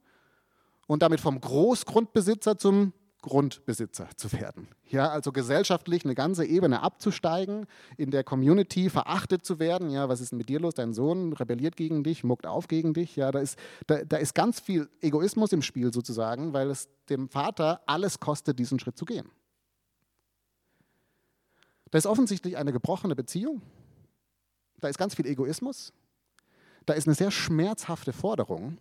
und 0.87 1.01
damit 1.01 1.19
vom 1.19 1.39
Großgrundbesitzer 1.39 2.57
zum 2.57 2.93
Grundbesitzer 3.21 4.07
zu 4.15 4.31
werden. 4.31 4.67
Ja, 4.87 5.09
also 5.09 5.31
gesellschaftlich 5.31 6.05
eine 6.05 6.15
ganze 6.15 6.45
Ebene 6.45 6.81
abzusteigen, 6.81 7.65
in 7.97 8.11
der 8.11 8.23
Community 8.23 8.89
verachtet 8.89 9.45
zu 9.45 9.59
werden. 9.59 9.89
Ja, 9.89 10.07
was 10.07 10.21
ist 10.21 10.31
denn 10.31 10.37
mit 10.37 10.49
dir 10.49 10.59
los? 10.59 10.73
Dein 10.75 10.93
Sohn 10.93 11.33
rebelliert 11.33 11.75
gegen 11.75 12.03
dich, 12.03 12.23
muckt 12.23 12.45
auf 12.45 12.67
gegen 12.67 12.93
dich. 12.93 13.15
Ja, 13.15 13.31
da 13.31 13.39
ist, 13.39 13.59
da, 13.87 14.03
da 14.03 14.17
ist 14.17 14.33
ganz 14.33 14.59
viel 14.59 14.89
Egoismus 15.01 15.51
im 15.51 15.61
Spiel 15.61 15.93
sozusagen, 15.93 16.53
weil 16.53 16.69
es 16.69 16.87
dem 17.09 17.27
Vater 17.29 17.81
alles 17.85 18.19
kostet, 18.19 18.57
diesen 18.57 18.79
Schritt 18.79 18.97
zu 18.97 19.05
gehen. 19.05 19.29
Da 21.91 21.97
ist 21.97 22.05
offensichtlich 22.05 22.55
eine 22.57 22.71
gebrochene 22.71 23.15
Beziehung. 23.15 23.61
Da 24.79 24.87
ist 24.87 24.97
ganz 24.97 25.15
viel 25.15 25.25
Egoismus. 25.25 25.91
Da 26.85 26.93
ist 26.93 27.07
eine 27.07 27.15
sehr 27.15 27.31
schmerzhafte 27.31 28.13
Forderung. 28.13 28.77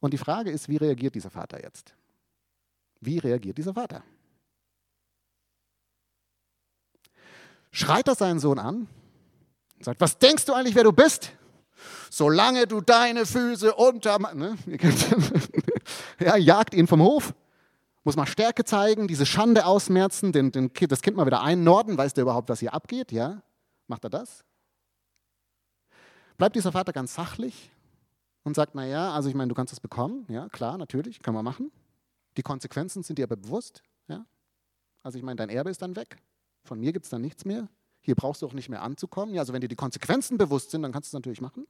Und 0.00 0.12
die 0.12 0.18
Frage 0.18 0.50
ist, 0.50 0.68
wie 0.68 0.76
reagiert 0.76 1.14
dieser 1.14 1.30
Vater 1.30 1.62
jetzt? 1.62 1.94
Wie 3.00 3.18
reagiert 3.18 3.58
dieser 3.58 3.74
Vater? 3.74 4.02
Schreit 7.72 8.08
er 8.08 8.14
seinen 8.14 8.40
Sohn 8.40 8.58
an 8.58 8.88
und 9.76 9.84
sagt, 9.84 10.00
was 10.00 10.18
denkst 10.18 10.44
du 10.44 10.52
eigentlich, 10.52 10.74
wer 10.74 10.84
du 10.84 10.92
bist? 10.92 11.32
Solange 12.10 12.66
du 12.66 12.80
deine 12.80 13.24
Füße 13.24 13.74
unter... 13.74 14.18
Ne? 14.34 14.58
ja, 16.20 16.36
jagt 16.36 16.74
ihn 16.74 16.86
vom 16.86 17.00
Hof, 17.00 17.32
muss 18.04 18.16
mal 18.16 18.26
Stärke 18.26 18.64
zeigen, 18.64 19.06
diese 19.06 19.24
Schande 19.24 19.64
ausmerzen, 19.64 20.32
den, 20.32 20.52
den, 20.52 20.70
das 20.88 21.00
Kind 21.00 21.16
mal 21.16 21.26
wieder 21.26 21.42
einnorden, 21.42 21.96
weiß 21.96 22.14
der 22.14 22.22
überhaupt, 22.22 22.48
was 22.48 22.60
hier 22.60 22.74
abgeht? 22.74 23.12
Ja? 23.12 23.42
Macht 23.86 24.04
er 24.04 24.10
das? 24.10 24.44
Bleibt 26.36 26.56
dieser 26.56 26.72
Vater 26.72 26.92
ganz 26.92 27.14
sachlich 27.14 27.70
und 28.44 28.56
sagt, 28.56 28.74
naja, 28.74 29.12
also 29.12 29.28
ich 29.28 29.34
meine, 29.34 29.48
du 29.48 29.54
kannst 29.54 29.72
das 29.72 29.80
bekommen, 29.80 30.26
ja, 30.28 30.48
klar, 30.48 30.76
natürlich, 30.78 31.22
können 31.22 31.36
wir 31.36 31.42
machen. 31.42 31.70
Die 32.36 32.42
Konsequenzen 32.42 33.02
sind 33.02 33.18
dir 33.18 33.24
aber 33.24 33.36
bewusst. 33.36 33.82
Ja? 34.08 34.24
Also 35.02 35.18
ich 35.18 35.24
meine, 35.24 35.36
dein 35.36 35.48
Erbe 35.48 35.70
ist 35.70 35.82
dann 35.82 35.96
weg. 35.96 36.16
Von 36.64 36.80
mir 36.80 36.92
gibt 36.92 37.06
es 37.06 37.10
dann 37.10 37.22
nichts 37.22 37.44
mehr. 37.44 37.68
Hier 38.02 38.14
brauchst 38.14 38.42
du 38.42 38.46
auch 38.46 38.52
nicht 38.52 38.68
mehr 38.68 38.82
anzukommen. 38.82 39.34
Ja, 39.34 39.42
also 39.42 39.52
wenn 39.52 39.60
dir 39.60 39.68
die 39.68 39.76
Konsequenzen 39.76 40.38
bewusst 40.38 40.70
sind, 40.70 40.82
dann 40.82 40.92
kannst 40.92 41.08
du 41.08 41.16
es 41.16 41.18
natürlich 41.18 41.40
machen. 41.40 41.66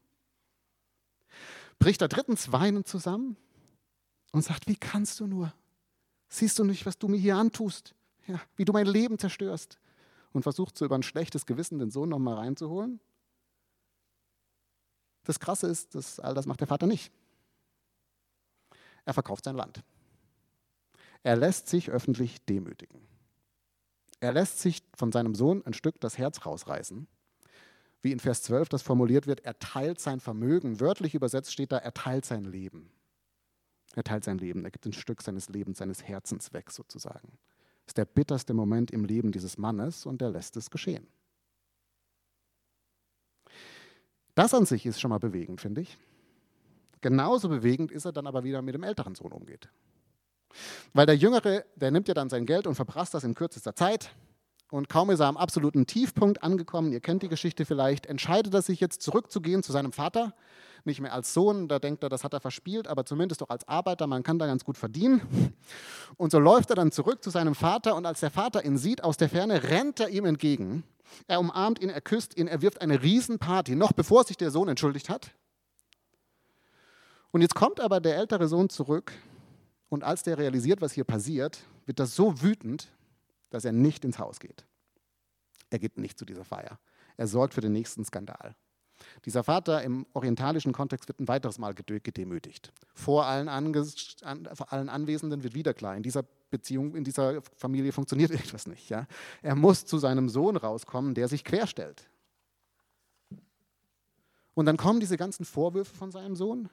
Bricht 1.78 2.02
er 2.02 2.08
drittens 2.08 2.52
weinend 2.52 2.86
zusammen 2.86 3.36
und 4.32 4.42
sagt, 4.42 4.68
wie 4.68 4.76
kannst 4.76 5.18
du 5.20 5.26
nur? 5.26 5.52
Siehst 6.28 6.58
du 6.58 6.64
nicht, 6.64 6.86
was 6.86 6.98
du 6.98 7.08
mir 7.08 7.18
hier 7.18 7.36
antust? 7.36 7.94
Ja, 8.26 8.40
wie 8.56 8.64
du 8.64 8.72
mein 8.72 8.86
Leben 8.86 9.18
zerstörst? 9.18 9.78
Und 10.32 10.42
versucht 10.42 10.78
so 10.78 10.84
über 10.84 10.94
ein 10.94 11.02
schlechtes 11.02 11.46
Gewissen 11.46 11.80
den 11.80 11.90
Sohn 11.90 12.08
nochmal 12.08 12.36
reinzuholen. 12.36 13.00
Das 15.24 15.40
Krasse 15.40 15.66
ist, 15.66 15.94
dass 15.96 16.20
all 16.20 16.34
das 16.34 16.46
macht 16.46 16.60
der 16.60 16.68
Vater 16.68 16.86
nicht. 16.86 17.12
Er 19.04 19.14
verkauft 19.14 19.44
sein 19.44 19.56
Land. 19.56 19.82
Er 21.22 21.36
lässt 21.36 21.68
sich 21.68 21.90
öffentlich 21.90 22.44
demütigen. 22.46 23.00
Er 24.20 24.32
lässt 24.32 24.60
sich 24.60 24.82
von 24.94 25.12
seinem 25.12 25.34
Sohn 25.34 25.64
ein 25.64 25.74
Stück 25.74 26.00
das 26.00 26.18
Herz 26.18 26.44
rausreißen, 26.44 27.06
wie 28.02 28.12
in 28.12 28.20
Vers 28.20 28.42
12 28.42 28.68
das 28.70 28.82
formuliert 28.82 29.26
wird, 29.26 29.40
er 29.40 29.58
teilt 29.58 30.00
sein 30.00 30.20
Vermögen. 30.20 30.80
Wörtlich 30.80 31.14
übersetzt 31.14 31.52
steht 31.52 31.72
da, 31.72 31.78
er 31.78 31.92
teilt 31.92 32.24
sein 32.24 32.44
Leben. 32.44 32.90
Er 33.94 34.04
teilt 34.04 34.24
sein 34.24 34.38
Leben, 34.38 34.64
er 34.64 34.70
gibt 34.70 34.86
ein 34.86 34.92
Stück 34.92 35.20
seines 35.20 35.48
Lebens, 35.48 35.78
seines 35.78 36.02
Herzens 36.02 36.52
weg 36.52 36.70
sozusagen. 36.70 37.38
Das 37.84 37.92
ist 37.92 37.98
der 37.98 38.04
bitterste 38.04 38.54
Moment 38.54 38.90
im 38.90 39.04
Leben 39.04 39.32
dieses 39.32 39.58
Mannes 39.58 40.06
und 40.06 40.22
er 40.22 40.30
lässt 40.30 40.56
es 40.56 40.70
geschehen. 40.70 41.06
Das 44.34 44.54
an 44.54 44.64
sich 44.64 44.86
ist 44.86 45.00
schon 45.00 45.10
mal 45.10 45.18
bewegend, 45.18 45.60
finde 45.60 45.82
ich. 45.82 45.98
Genauso 47.00 47.48
bewegend 47.48 47.90
ist 47.90 48.04
er 48.04 48.12
dann 48.12 48.26
aber 48.26 48.44
wieder 48.44 48.62
mit 48.62 48.74
dem 48.74 48.84
älteren 48.84 49.14
Sohn 49.14 49.32
umgeht. 49.32 49.68
Weil 50.92 51.06
der 51.06 51.16
Jüngere, 51.16 51.64
der 51.76 51.90
nimmt 51.90 52.08
ja 52.08 52.14
dann 52.14 52.28
sein 52.28 52.46
Geld 52.46 52.66
und 52.66 52.74
verprasst 52.74 53.14
das 53.14 53.24
in 53.24 53.34
kürzester 53.34 53.74
Zeit. 53.74 54.10
Und 54.70 54.88
kaum 54.88 55.10
ist 55.10 55.20
er 55.20 55.26
am 55.26 55.36
absoluten 55.36 55.86
Tiefpunkt 55.86 56.42
angekommen, 56.44 56.92
ihr 56.92 57.00
kennt 57.00 57.22
die 57.22 57.28
Geschichte 57.28 57.64
vielleicht, 57.64 58.06
entscheidet 58.06 58.54
er 58.54 58.62
sich 58.62 58.78
jetzt 58.78 59.02
zurückzugehen 59.02 59.64
zu 59.64 59.72
seinem 59.72 59.92
Vater. 59.92 60.32
Nicht 60.84 61.00
mehr 61.00 61.12
als 61.12 61.34
Sohn, 61.34 61.68
da 61.68 61.78
denkt 61.78 62.04
er, 62.04 62.08
das 62.08 62.24
hat 62.24 62.32
er 62.32 62.40
verspielt, 62.40 62.86
aber 62.86 63.04
zumindest 63.04 63.40
doch 63.40 63.50
als 63.50 63.66
Arbeiter, 63.66 64.06
man 64.06 64.22
kann 64.22 64.38
da 64.38 64.46
ganz 64.46 64.64
gut 64.64 64.78
verdienen. 64.78 65.54
Und 66.16 66.30
so 66.30 66.38
läuft 66.38 66.70
er 66.70 66.76
dann 66.76 66.92
zurück 66.92 67.22
zu 67.22 67.30
seinem 67.30 67.54
Vater 67.54 67.96
und 67.96 68.06
als 68.06 68.20
der 68.20 68.30
Vater 68.30 68.64
ihn 68.64 68.78
sieht 68.78 69.02
aus 69.02 69.16
der 69.16 69.28
Ferne, 69.28 69.64
rennt 69.64 70.00
er 70.00 70.08
ihm 70.08 70.24
entgegen. 70.24 70.84
Er 71.26 71.40
umarmt 71.40 71.82
ihn, 71.82 71.90
er 71.90 72.00
küsst 72.00 72.36
ihn, 72.36 72.46
er 72.46 72.62
wirft 72.62 72.80
eine 72.80 73.02
Riesenparty, 73.02 73.74
noch 73.74 73.92
bevor 73.92 74.24
sich 74.24 74.36
der 74.36 74.52
Sohn 74.52 74.68
entschuldigt 74.68 75.08
hat. 75.08 75.32
Und 77.32 77.42
jetzt 77.42 77.54
kommt 77.56 77.80
aber 77.80 78.00
der 78.00 78.16
ältere 78.16 78.46
Sohn 78.46 78.70
zurück 78.70 79.12
und 79.90 80.04
als 80.04 80.22
der 80.22 80.38
realisiert, 80.38 80.80
was 80.80 80.92
hier 80.92 81.04
passiert, 81.04 81.60
wird 81.84 82.00
er 82.00 82.06
so 82.06 82.40
wütend, 82.40 82.88
dass 83.50 83.64
er 83.64 83.72
nicht 83.72 84.04
ins 84.04 84.18
Haus 84.18 84.40
geht. 84.40 84.64
Er 85.68 85.78
geht 85.78 85.98
nicht 85.98 86.18
zu 86.18 86.24
dieser 86.24 86.44
Feier. 86.44 86.78
Er 87.16 87.26
sorgt 87.26 87.54
für 87.54 87.60
den 87.60 87.72
nächsten 87.72 88.04
Skandal. 88.04 88.54
Dieser 89.24 89.42
Vater 89.42 89.82
im 89.82 90.06
orientalischen 90.12 90.72
Kontext 90.72 91.08
wird 91.08 91.20
ein 91.20 91.28
weiteres 91.28 91.58
Mal 91.58 91.74
gedemütigt. 91.74 92.72
Vor 92.94 93.26
allen, 93.26 93.48
an, 93.48 93.74
vor 94.52 94.72
allen 94.72 94.88
Anwesenden 94.88 95.42
wird 95.42 95.54
wieder 95.54 95.74
klar, 95.74 95.96
in 95.96 96.02
dieser 96.02 96.22
Beziehung, 96.50 96.94
in 96.94 97.04
dieser 97.04 97.42
Familie 97.56 97.92
funktioniert 97.92 98.30
etwas 98.30 98.66
nicht. 98.66 98.88
Ja? 98.90 99.06
Er 99.42 99.56
muss 99.56 99.86
zu 99.86 99.98
seinem 99.98 100.28
Sohn 100.28 100.56
rauskommen, 100.56 101.14
der 101.14 101.28
sich 101.28 101.44
querstellt. 101.44 102.08
Und 104.54 104.66
dann 104.66 104.76
kommen 104.76 105.00
diese 105.00 105.16
ganzen 105.16 105.44
Vorwürfe 105.44 105.96
von 105.96 106.12
seinem 106.12 106.36
Sohn. 106.36 106.68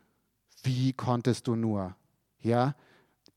Wie 0.64 0.94
konntest 0.94 1.48
du 1.48 1.56
nur? 1.56 1.96
Ja, 2.42 2.76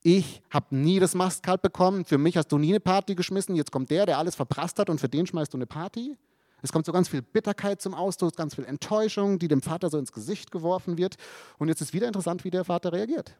ich 0.03 0.41
habe 0.49 0.75
nie 0.75 0.99
das 0.99 1.13
Mastkalb 1.13 1.61
bekommen, 1.61 2.05
für 2.05 2.17
mich 2.17 2.37
hast 2.37 2.51
du 2.51 2.57
nie 2.57 2.69
eine 2.69 2.79
Party 2.79 3.15
geschmissen, 3.15 3.55
jetzt 3.55 3.71
kommt 3.71 3.91
der, 3.91 4.05
der 4.05 4.17
alles 4.17 4.35
verprasst 4.35 4.79
hat 4.79 4.89
und 4.89 4.99
für 4.99 5.09
den 5.09 5.27
schmeißt 5.27 5.53
du 5.53 5.57
eine 5.57 5.67
Party. 5.67 6.17
Es 6.63 6.71
kommt 6.71 6.85
so 6.85 6.91
ganz 6.91 7.09
viel 7.09 7.21
Bitterkeit 7.21 7.81
zum 7.81 7.93
Ausdruck, 7.93 8.35
ganz 8.35 8.55
viel 8.55 8.65
Enttäuschung, 8.65 9.39
die 9.39 9.47
dem 9.47 9.61
Vater 9.61 9.89
so 9.89 9.97
ins 9.97 10.11
Gesicht 10.11 10.51
geworfen 10.51 10.97
wird. 10.97 11.15
Und 11.57 11.69
jetzt 11.69 11.81
ist 11.81 11.93
wieder 11.93 12.07
interessant, 12.07 12.43
wie 12.43 12.51
der 12.51 12.65
Vater 12.65 12.93
reagiert. 12.93 13.35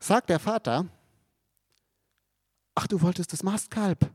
Sagt 0.00 0.28
der 0.28 0.40
Vater, 0.40 0.86
ach, 2.74 2.86
du 2.88 3.00
wolltest 3.00 3.32
das 3.32 3.42
Mastkalb. 3.42 4.10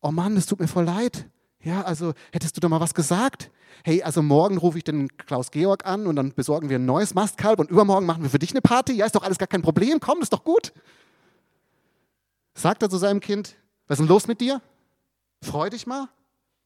Oh 0.00 0.12
Mann, 0.12 0.36
es 0.36 0.46
tut 0.46 0.60
mir 0.60 0.68
voll 0.68 0.84
leid. 0.84 1.28
Ja, 1.68 1.82
also 1.82 2.14
hättest 2.32 2.56
du 2.56 2.62
doch 2.62 2.70
mal 2.70 2.80
was 2.80 2.94
gesagt? 2.94 3.50
Hey, 3.84 4.02
also 4.02 4.22
morgen 4.22 4.56
rufe 4.56 4.78
ich 4.78 4.84
den 4.84 5.14
Klaus 5.18 5.50
Georg 5.50 5.84
an 5.84 6.06
und 6.06 6.16
dann 6.16 6.32
besorgen 6.32 6.70
wir 6.70 6.78
ein 6.78 6.86
neues 6.86 7.12
Mastkalb 7.12 7.58
und 7.60 7.70
übermorgen 7.70 8.06
machen 8.06 8.22
wir 8.22 8.30
für 8.30 8.38
dich 8.38 8.52
eine 8.52 8.62
Party. 8.62 8.94
Ja, 8.94 9.04
ist 9.04 9.14
doch 9.14 9.22
alles 9.22 9.36
gar 9.36 9.48
kein 9.48 9.60
Problem. 9.60 10.00
Komm, 10.00 10.22
ist 10.22 10.32
doch 10.32 10.44
gut. 10.44 10.72
Sagt 12.54 12.82
er 12.82 12.88
zu 12.88 12.96
seinem 12.96 13.20
Kind, 13.20 13.56
was 13.86 13.98
ist 13.98 14.04
denn 14.04 14.08
los 14.08 14.26
mit 14.26 14.40
dir? 14.40 14.62
Freu 15.42 15.68
dich 15.68 15.86
mal. 15.86 16.08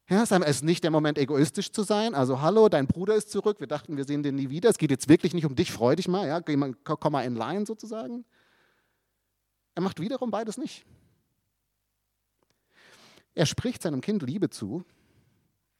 Ja, 0.08 0.22
es 0.22 0.30
ist 0.30 0.62
nicht 0.62 0.84
der 0.84 0.92
Moment, 0.92 1.18
egoistisch 1.18 1.72
zu 1.72 1.82
sein. 1.82 2.14
Also, 2.14 2.40
hallo, 2.40 2.68
dein 2.68 2.86
Bruder 2.86 3.16
ist 3.16 3.32
zurück. 3.32 3.58
Wir 3.58 3.66
dachten, 3.66 3.96
wir 3.96 4.04
sehen 4.04 4.22
den 4.22 4.36
nie 4.36 4.50
wieder. 4.50 4.70
Es 4.70 4.78
geht 4.78 4.92
jetzt 4.92 5.08
wirklich 5.08 5.34
nicht 5.34 5.46
um 5.46 5.56
dich. 5.56 5.72
Freu 5.72 5.96
dich 5.96 6.06
mal. 6.06 6.28
Ja, 6.28 6.40
komm 6.84 7.12
mal 7.12 7.22
in 7.22 7.34
Line 7.34 7.66
sozusagen. 7.66 8.24
Er 9.74 9.82
macht 9.82 10.00
wiederum 10.00 10.30
beides 10.30 10.58
nicht. 10.58 10.84
Er 13.34 13.46
spricht 13.46 13.82
seinem 13.82 14.00
Kind 14.00 14.22
Liebe 14.22 14.50
zu. 14.50 14.84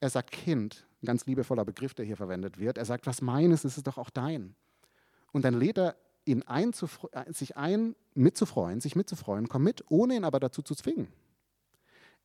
Er 0.00 0.11
sagt 0.11 0.32
Kind, 0.32 0.87
ein 1.02 1.06
ganz 1.06 1.26
liebevoller 1.26 1.64
Begriff, 1.64 1.94
der 1.94 2.04
hier 2.04 2.16
verwendet 2.16 2.59
wird. 2.59 2.78
Er 2.78 2.85
sagt, 2.85 3.06
was 3.06 3.21
meines 3.23 3.64
ist 3.64 3.76
es 3.76 3.82
doch 3.82 3.99
auch 3.99 4.11
dein. 4.11 4.54
Und 5.32 5.44
dann 5.44 5.54
lädt 5.54 5.78
er 5.78 5.97
ihn 6.25 6.42
ein, 6.44 6.73
äh, 7.12 7.32
sich 7.32 7.56
ein, 7.56 7.97
mitzufreuen, 8.14 8.80
sich 8.80 8.97
mitzufreuen, 8.97 9.49
komm 9.49 9.64
mit, 9.64 9.85
ohne 9.90 10.16
ihn 10.16 10.25
aber 10.25 10.40
dazu 10.40 10.62
zu 10.62 10.75
zwingen. 10.75 11.09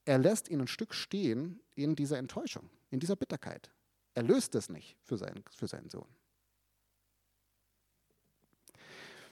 Er 0.05 0.17
lässt 0.17 0.49
ihn 0.49 0.61
ein 0.61 0.67
Stück 0.67 0.93
stehen 0.93 1.59
in 1.75 1.95
dieser 1.95 2.17
Enttäuschung, 2.17 2.69
in 2.89 2.99
dieser 2.99 3.15
Bitterkeit. 3.15 3.71
Er 4.13 4.23
löst 4.23 4.55
es 4.55 4.69
nicht 4.69 4.95
für 5.03 5.17
seinen, 5.17 5.43
für 5.51 5.67
seinen 5.67 5.89
Sohn. 5.89 6.07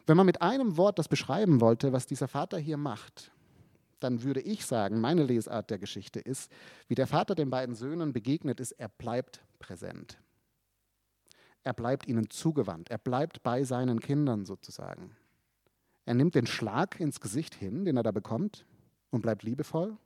Wenn 0.05 0.17
man 0.17 0.25
mit 0.25 0.41
einem 0.41 0.77
Wort 0.77 0.99
das 0.99 1.07
beschreiben 1.07 1.61
wollte, 1.61 1.91
was 1.93 2.05
dieser 2.05 2.27
Vater 2.27 2.59
hier 2.59 2.77
macht, 2.77 3.31
dann 3.99 4.23
würde 4.23 4.41
ich 4.41 4.65
sagen, 4.65 4.99
meine 4.99 5.23
Lesart 5.23 5.69
der 5.69 5.79
Geschichte 5.79 6.19
ist, 6.19 6.51
wie 6.87 6.95
der 6.95 7.07
Vater 7.07 7.35
den 7.35 7.49
beiden 7.49 7.75
Söhnen 7.75 8.13
begegnet 8.13 8.59
ist, 8.59 8.73
er 8.73 8.89
bleibt 8.89 9.41
präsent. 9.59 10.17
Er 11.63 11.73
bleibt 11.73 12.07
ihnen 12.07 12.29
zugewandt. 12.29 12.91
Er 12.91 12.99
bleibt 12.99 13.41
bei 13.41 13.63
seinen 13.63 13.99
Kindern 13.99 14.45
sozusagen. 14.45 15.15
Er 16.05 16.13
nimmt 16.13 16.35
den 16.35 16.45
Schlag 16.45 16.99
ins 16.99 17.19
Gesicht 17.19 17.55
hin, 17.55 17.85
den 17.85 17.97
er 17.97 18.03
da 18.03 18.11
bekommt, 18.11 18.65
und 19.09 19.21
bleibt 19.21 19.41
liebevoll. 19.43 19.97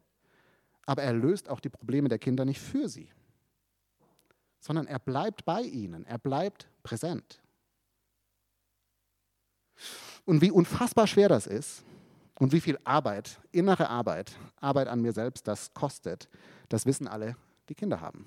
Aber 0.85 1.03
er 1.03 1.13
löst 1.13 1.49
auch 1.49 1.59
die 1.59 1.69
Probleme 1.69 2.07
der 2.07 2.17
Kinder 2.17 2.45
nicht 2.45 2.61
für 2.61 2.87
sie, 2.87 3.09
sondern 4.59 4.87
er 4.87 4.99
bleibt 4.99 5.45
bei 5.45 5.61
ihnen. 5.61 6.05
Er 6.05 6.17
bleibt 6.17 6.69
präsent. 6.83 7.41
Und 10.25 10.41
wie 10.41 10.51
unfassbar 10.51 11.07
schwer 11.07 11.29
das 11.29 11.47
ist, 11.47 11.83
und 12.39 12.53
wie 12.53 12.61
viel 12.61 12.79
Arbeit, 12.85 13.39
innere 13.51 13.89
Arbeit, 13.89 14.31
Arbeit 14.59 14.87
an 14.87 15.01
mir 15.01 15.11
selbst 15.11 15.47
das 15.47 15.73
kostet, 15.73 16.27
das 16.69 16.85
wissen 16.85 17.07
alle, 17.07 17.35
die 17.67 17.75
Kinder 17.75 18.01
haben. 18.01 18.25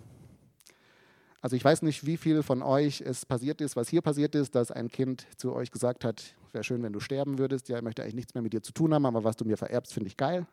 Also 1.41 1.57
ich 1.57 1.65
weiß 1.65 1.83
nicht, 1.83 2.07
wie 2.07 2.17
viel 2.17 2.45
von 2.45 2.63
euch 2.63 3.01
es 3.01 3.27
passiert 3.27 3.61
ist, 3.61 3.75
was 3.75 3.89
hier 3.89 4.03
passiert 4.03 4.37
ist, 4.37 4.55
dass 4.55 4.71
ein 4.71 4.89
Kind 4.89 5.27
zu 5.37 5.53
euch 5.53 5.73
gesagt 5.73 6.05
hat, 6.05 6.37
wäre 6.53 6.63
schön, 6.63 6.83
wenn 6.85 6.93
du 6.93 7.01
sterben 7.01 7.39
würdest, 7.39 7.69
ja, 7.69 7.79
ich 7.79 7.83
möchte 7.83 8.03
eigentlich 8.03 8.15
nichts 8.15 8.35
mehr 8.35 8.43
mit 8.43 8.53
dir 8.53 8.63
zu 8.63 8.73
tun 8.73 8.95
haben, 8.95 9.07
aber 9.07 9.25
was 9.25 9.35
du 9.35 9.45
mir 9.45 9.57
vererbst, 9.57 9.93
finde 9.93 10.09
ich 10.09 10.17
geil. 10.17 10.47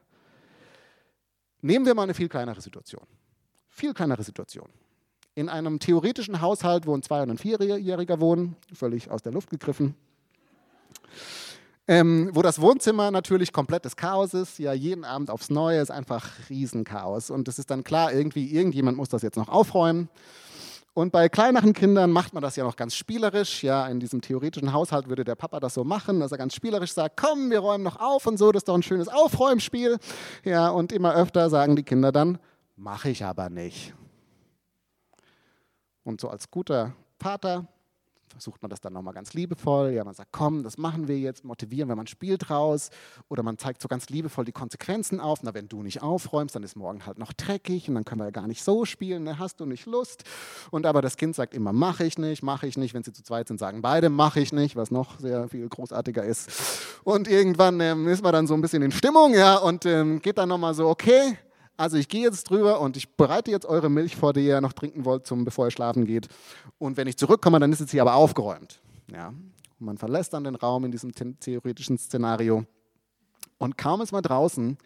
Nehmen 1.61 1.85
wir 1.85 1.93
mal 1.93 2.03
eine 2.03 2.13
viel 2.13 2.29
kleinere 2.29 2.61
Situation. 2.61 3.05
Viel 3.67 3.93
kleinere 3.93 4.23
Situation. 4.23 4.69
In 5.35 5.49
einem 5.49 5.79
theoretischen 5.79 6.41
Haushalt, 6.41 6.87
wo 6.87 6.95
ein 6.95 7.03
Zwei- 7.03 7.21
und 7.21 7.29
ein 7.29 7.37
Vierjähriger 7.37 8.19
wohnen, 8.19 8.55
völlig 8.73 9.11
aus 9.11 9.21
der 9.21 9.33
Luft 9.33 9.49
gegriffen 9.49 9.95
ähm, 11.89 12.29
wo 12.33 12.43
das 12.43 12.61
Wohnzimmer 12.61 13.09
natürlich 13.09 13.51
komplettes 13.51 13.95
Chaos 13.95 14.35
ist. 14.35 14.59
Ja, 14.59 14.73
jeden 14.73 15.03
Abend 15.03 15.31
aufs 15.31 15.49
Neue 15.49 15.81
ist 15.81 15.89
einfach 15.89 16.29
Riesenchaos. 16.47 17.31
Und 17.31 17.47
es 17.47 17.57
ist 17.57 17.71
dann 17.71 17.83
klar, 17.83 18.13
irgendwie, 18.13 18.53
irgendjemand 18.53 18.95
muss 18.95 19.09
das 19.09 19.23
jetzt 19.23 19.37
noch 19.37 19.49
aufräumen. 19.49 20.07
Und 20.93 21.11
bei 21.11 21.29
kleineren 21.29 21.73
Kindern 21.73 22.11
macht 22.11 22.35
man 22.35 22.43
das 22.43 22.55
ja 22.55 22.63
noch 22.63 22.75
ganz 22.75 22.93
spielerisch. 22.93 23.63
Ja, 23.63 23.87
in 23.87 23.99
diesem 23.99 24.21
theoretischen 24.21 24.71
Haushalt 24.71 25.09
würde 25.09 25.23
der 25.23 25.33
Papa 25.33 25.59
das 25.59 25.73
so 25.73 25.83
machen, 25.83 26.19
dass 26.19 26.31
er 26.31 26.37
ganz 26.37 26.53
spielerisch 26.53 26.93
sagt: 26.93 27.17
Komm, 27.17 27.49
wir 27.49 27.59
räumen 27.59 27.83
noch 27.83 27.99
auf 27.99 28.27
und 28.27 28.37
so, 28.37 28.51
das 28.51 28.59
ist 28.61 28.67
doch 28.67 28.75
ein 28.75 28.83
schönes 28.83 29.07
Aufräumspiel. 29.07 29.97
Ja, 30.43 30.69
und 30.69 30.91
immer 30.91 31.15
öfter 31.15 31.49
sagen 31.49 31.75
die 31.75 31.83
Kinder 31.83 32.11
dann: 32.11 32.37
Mache 32.75 33.09
ich 33.09 33.25
aber 33.25 33.49
nicht. 33.49 33.95
Und 36.03 36.21
so 36.21 36.29
als 36.29 36.51
guter 36.51 36.93
Vater 37.19 37.67
versucht 38.31 38.61
man 38.61 38.69
das 38.69 38.81
dann 38.81 38.93
nochmal 38.93 39.13
ganz 39.13 39.33
liebevoll. 39.33 39.91
Ja, 39.91 40.03
man 40.03 40.13
sagt, 40.13 40.29
komm, 40.31 40.63
das 40.63 40.77
machen 40.77 41.07
wir 41.07 41.17
jetzt, 41.19 41.43
motivieren, 41.43 41.89
wenn 41.89 41.97
man 41.97 42.07
spielt 42.07 42.49
raus. 42.49 42.89
Oder 43.27 43.43
man 43.43 43.57
zeigt 43.57 43.81
so 43.81 43.87
ganz 43.87 44.09
liebevoll 44.09 44.45
die 44.45 44.51
Konsequenzen 44.51 45.19
auf. 45.19 45.43
Na, 45.43 45.53
wenn 45.53 45.67
du 45.67 45.83
nicht 45.83 46.01
aufräumst, 46.01 46.55
dann 46.55 46.63
ist 46.63 46.75
morgen 46.75 47.05
halt 47.05 47.19
noch 47.19 47.33
dreckig 47.33 47.89
und 47.89 47.95
dann 47.95 48.05
können 48.05 48.21
wir 48.21 48.25
ja 48.25 48.31
gar 48.31 48.47
nicht 48.47 48.63
so 48.63 48.85
spielen. 48.85 49.23
Ne? 49.23 49.39
Hast 49.39 49.59
du 49.59 49.65
nicht 49.65 49.85
Lust? 49.85 50.23
Und 50.71 50.85
aber 50.85 51.01
das 51.01 51.17
Kind 51.17 51.35
sagt 51.35 51.53
immer, 51.53 51.73
mache 51.73 52.05
ich 52.05 52.17
nicht, 52.17 52.43
mache 52.43 52.67
ich 52.67 52.77
nicht. 52.77 52.93
Wenn 52.93 53.03
sie 53.03 53.13
zu 53.13 53.23
zweit 53.23 53.47
sind, 53.47 53.59
sagen 53.59 53.81
beide, 53.81 54.09
mache 54.09 54.39
ich 54.39 54.53
nicht, 54.53 54.75
was 54.75 54.91
noch 54.91 55.19
sehr 55.19 55.47
viel 55.49 55.67
großartiger 55.67 56.23
ist. 56.23 56.49
Und 57.03 57.27
irgendwann 57.27 57.79
ähm, 57.79 58.07
ist 58.07 58.23
man 58.23 58.33
dann 58.33 58.47
so 58.47 58.53
ein 58.53 58.61
bisschen 58.61 58.81
in 58.81 58.91
Stimmung, 58.91 59.33
ja, 59.33 59.57
und 59.57 59.85
ähm, 59.85 60.21
geht 60.21 60.37
dann 60.37 60.49
nochmal 60.49 60.73
so, 60.73 60.87
okay, 60.87 61.37
also 61.79 61.95
ich 61.95 62.09
gehe 62.09 62.21
jetzt 62.21 62.49
drüber 62.49 62.81
und 62.81 62.97
ich 62.97 63.15
bereite 63.15 63.51
jetzt 63.51 63.65
eure 63.65 63.89
Milch 63.89 64.17
vor, 64.17 64.33
die 64.33 64.45
ihr 64.45 64.59
noch 64.59 64.73
trinken 64.73 65.05
wollt, 65.05 65.25
zum, 65.25 65.45
bevor 65.45 65.67
ihr 65.67 65.71
schlafen 65.71 66.05
geht. 66.05 66.27
Und 66.77 66.97
wenn 66.97 67.07
ich 67.07 67.17
zurückkomme, 67.17 67.59
dann 67.59 67.71
ist 67.71 67.79
es 67.79 67.91
hier 67.91 68.01
aber 68.01 68.15
aufgeräumt. 68.15 68.81
Ja. 69.11 69.29
Und 69.29 69.85
man 69.85 69.97
verlässt 69.97 70.33
dann 70.33 70.43
den 70.43 70.55
Raum 70.55 70.83
in 70.83 70.91
diesem 70.91 71.13
theoretischen 71.13 71.97
Szenario. 71.97 72.65
Und 73.57 73.77
kaum 73.77 74.01
ist 74.01 74.11
man 74.11 74.21
draußen, 74.21 74.77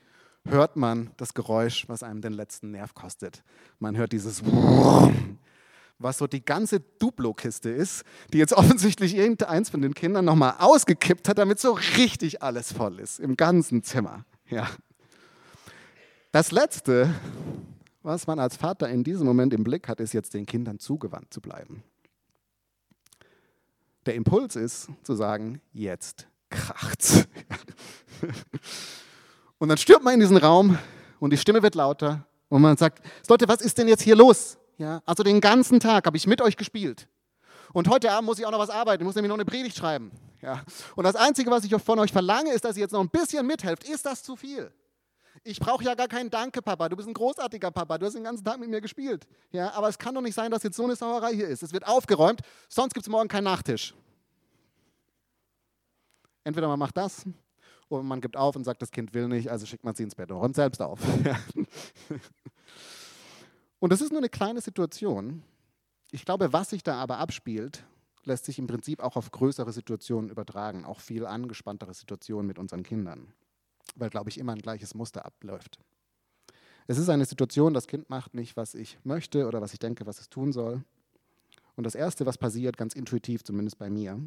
hört 0.45 0.75
man 0.75 1.09
das 1.17 1.33
Geräusch, 1.33 1.89
was 1.89 2.03
einem 2.03 2.21
den 2.21 2.33
letzten 2.33 2.71
Nerv 2.71 2.93
kostet. 2.93 3.43
Man 3.79 3.97
hört 3.97 4.11
dieses 4.11 4.43
was 5.99 6.17
so 6.19 6.27
die 6.27 6.45
ganze 6.45 6.79
Duplo-Kiste 6.79 7.69
ist, 7.69 8.03
die 8.33 8.37
jetzt 8.37 8.53
offensichtlich 8.57 9.15
irgendeins 9.15 9.71
von 9.71 9.81
den 9.81 9.95
Kindern 9.95 10.25
nochmal 10.25 10.55
ausgekippt 10.59 11.27
hat, 11.27 11.39
damit 11.39 11.59
so 11.59 11.71
richtig 11.97 12.43
alles 12.43 12.71
voll 12.71 12.99
ist, 12.99 13.19
im 13.19 13.35
ganzen 13.35 13.81
Zimmer. 13.81 14.25
Ja. 14.47 14.67
Das 16.33 16.51
Letzte, 16.51 17.13
Was 18.01 18.25
man 18.25 18.39
als 18.39 18.57
Vater 18.57 18.89
in 18.89 19.03
diesem 19.03 19.27
Moment 19.27 19.53
im 19.53 19.63
Blick 19.63 19.87
hat, 19.87 19.99
ist 19.99 20.13
jetzt 20.13 20.33
den 20.33 20.47
Kindern 20.47 20.79
zugewandt 20.79 21.31
zu 21.31 21.41
bleiben. 21.41 21.83
Der 24.07 24.15
Impuls 24.15 24.55
ist 24.55 24.89
zu 25.03 25.13
sagen, 25.13 25.61
jetzt 25.73 26.27
kracht's. 26.49 27.27
Und 29.59 29.69
dann 29.69 29.77
stürmt 29.77 30.03
man 30.03 30.15
in 30.15 30.21
diesen 30.21 30.37
Raum 30.37 30.79
und 31.19 31.29
die 31.29 31.37
Stimme 31.37 31.61
wird 31.61 31.75
lauter 31.75 32.25
und 32.49 32.61
man 32.63 32.75
sagt, 32.75 33.05
Leute, 33.29 33.47
was 33.47 33.61
ist 33.61 33.77
denn 33.77 33.87
jetzt 33.87 34.01
hier 34.01 34.15
los? 34.15 34.57
Ja, 34.77 35.01
also 35.05 35.23
den 35.23 35.39
ganzen 35.39 35.79
Tag 35.79 36.05
habe 36.05 36.17
ich 36.17 36.27
mit 36.27 36.41
euch 36.41 36.57
gespielt. 36.57 37.07
Und 37.71 37.87
heute 37.87 38.11
Abend 38.11 38.25
muss 38.25 38.39
ich 38.39 38.45
auch 38.45 38.51
noch 38.51 38.59
was 38.59 38.71
arbeiten, 38.71 39.03
ich 39.03 39.05
muss 39.05 39.15
nämlich 39.15 39.29
noch 39.29 39.37
eine 39.37 39.45
Predigt 39.45 39.77
schreiben. 39.77 40.11
Ja. 40.41 40.63
Und 40.95 41.05
das 41.05 41.15
Einzige, 41.15 41.49
was 41.51 41.63
ich 41.63 41.73
von 41.81 41.99
euch 41.99 42.11
verlange, 42.11 42.51
ist, 42.51 42.65
dass 42.65 42.75
ihr 42.75 42.81
jetzt 42.81 42.91
noch 42.91 42.99
ein 42.99 43.09
bisschen 43.09 43.47
mithelft. 43.47 43.87
Ist 43.87 44.05
das 44.05 44.23
zu 44.23 44.35
viel? 44.35 44.69
Ich 45.45 45.59
brauche 45.59 45.83
ja 45.83 45.93
gar 45.93 46.07
keinen 46.07 46.29
Danke, 46.29 46.61
Papa. 46.61 46.87
Du 46.87 46.95
bist 46.95 47.07
ein 47.07 47.13
großartiger 47.13 47.69
Papa. 47.69 47.97
Du 47.97 48.05
hast 48.05 48.13
den 48.13 48.23
ganzen 48.23 48.45
Tag 48.45 48.59
mit 48.59 48.69
mir 48.69 48.79
gespielt. 48.79 49.27
Ja, 49.51 49.73
aber 49.73 49.89
es 49.89 49.97
kann 49.97 50.15
doch 50.15 50.21
nicht 50.21 50.35
sein, 50.35 50.51
dass 50.51 50.63
jetzt 50.63 50.77
so 50.77 50.85
eine 50.85 50.95
Sauerei 50.95 51.33
hier 51.33 51.47
ist. 51.47 51.63
Es 51.63 51.73
wird 51.73 51.85
aufgeräumt, 51.85 52.41
sonst 52.69 52.93
gibt 52.93 53.05
es 53.05 53.11
morgen 53.11 53.27
keinen 53.27 53.43
Nachtisch. 53.43 53.93
Entweder 56.45 56.67
man 56.67 56.79
macht 56.79 56.97
das 56.97 57.25
oder 57.89 58.03
man 58.03 58.21
gibt 58.21 58.37
auf 58.37 58.55
und 58.55 58.63
sagt, 58.63 58.81
das 58.81 58.91
Kind 58.91 59.13
will 59.13 59.27
nicht, 59.27 59.49
also 59.49 59.65
schickt 59.65 59.83
man 59.83 59.95
sie 59.95 60.03
ins 60.03 60.15
Bett 60.15 60.31
und 60.31 60.37
räumt 60.37 60.55
selbst 60.55 60.81
auf. 60.81 60.99
und 63.79 63.91
das 63.91 64.01
ist 64.01 64.11
nur 64.11 64.19
eine 64.19 64.29
kleine 64.29 64.61
Situation. 64.61 65.43
Ich 66.11 66.25
glaube, 66.25 66.53
was 66.53 66.69
sich 66.69 66.83
da 66.83 66.95
aber 66.95 67.19
abspielt, 67.19 67.85
lässt 68.23 68.45
sich 68.45 68.59
im 68.59 68.67
Prinzip 68.67 69.01
auch 69.01 69.15
auf 69.15 69.31
größere 69.31 69.73
Situationen 69.73 70.29
übertragen, 70.29 70.85
auch 70.85 70.99
viel 70.99 71.25
angespanntere 71.25 71.93
Situationen 71.93 72.47
mit 72.47 72.59
unseren 72.59 72.83
Kindern, 72.83 73.33
weil, 73.95 74.09
glaube 74.09 74.29
ich, 74.29 74.37
immer 74.37 74.53
ein 74.53 74.61
gleiches 74.61 74.95
Muster 74.95 75.25
abläuft. 75.25 75.79
Es 76.87 76.97
ist 76.97 77.09
eine 77.09 77.25
Situation, 77.25 77.73
das 77.73 77.87
Kind 77.87 78.09
macht 78.09 78.33
nicht, 78.33 78.57
was 78.57 78.75
ich 78.75 78.97
möchte 79.03 79.47
oder 79.47 79.61
was 79.61 79.73
ich 79.73 79.79
denke, 79.79 80.05
was 80.05 80.19
es 80.19 80.29
tun 80.29 80.51
soll. 80.51 80.83
Und 81.75 81.85
das 81.85 81.95
Erste, 81.95 82.25
was 82.25 82.37
passiert, 82.37 82.77
ganz 82.77 82.93
intuitiv 82.93 83.43
zumindest 83.43 83.77
bei 83.77 83.89
mir, 83.89 84.19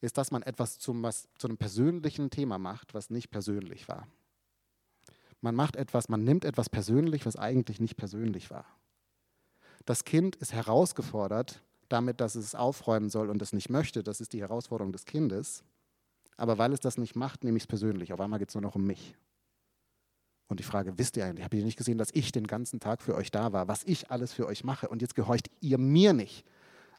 ist, 0.00 0.18
dass 0.18 0.30
man 0.30 0.42
etwas 0.42 0.78
zum, 0.78 1.02
was, 1.02 1.28
zu 1.38 1.46
einem 1.46 1.58
persönlichen 1.58 2.30
Thema 2.30 2.58
macht, 2.58 2.94
was 2.94 3.10
nicht 3.10 3.30
persönlich 3.30 3.88
war. 3.88 4.06
Man 5.40 5.54
macht 5.54 5.76
etwas, 5.76 6.08
man 6.08 6.24
nimmt 6.24 6.44
etwas 6.44 6.68
persönlich, 6.68 7.24
was 7.24 7.36
eigentlich 7.36 7.80
nicht 7.80 7.96
persönlich 7.96 8.50
war. 8.50 8.66
Das 9.86 10.04
Kind 10.04 10.36
ist 10.36 10.52
herausgefordert, 10.52 11.62
damit, 11.88 12.20
dass 12.20 12.34
es 12.34 12.54
aufräumen 12.54 13.08
soll 13.08 13.30
und 13.30 13.40
es 13.42 13.52
nicht 13.52 13.70
möchte. 13.70 14.02
Das 14.02 14.20
ist 14.20 14.32
die 14.32 14.40
Herausforderung 14.40 14.92
des 14.92 15.04
Kindes. 15.04 15.64
Aber 16.40 16.56
weil 16.56 16.72
es 16.72 16.80
das 16.80 16.96
nicht 16.96 17.16
macht, 17.16 17.44
nehme 17.44 17.58
ich 17.58 17.64
es 17.64 17.66
persönlich. 17.66 18.14
Auf 18.14 18.20
einmal 18.20 18.38
geht 18.38 18.48
es 18.48 18.54
nur 18.54 18.62
noch 18.62 18.74
um 18.74 18.86
mich. 18.86 19.14
Und 20.48 20.58
die 20.58 20.64
Frage, 20.64 20.96
wisst 20.96 21.18
ihr 21.18 21.26
eigentlich, 21.26 21.44
habt 21.44 21.52
ihr 21.52 21.62
nicht 21.62 21.76
gesehen, 21.76 21.98
dass 21.98 22.08
ich 22.14 22.32
den 22.32 22.46
ganzen 22.46 22.80
Tag 22.80 23.02
für 23.02 23.14
euch 23.14 23.30
da 23.30 23.52
war, 23.52 23.68
was 23.68 23.84
ich 23.84 24.10
alles 24.10 24.32
für 24.32 24.46
euch 24.46 24.64
mache 24.64 24.88
und 24.88 25.02
jetzt 25.02 25.14
gehorcht 25.14 25.50
ihr 25.60 25.76
mir 25.76 26.14
nicht? 26.14 26.46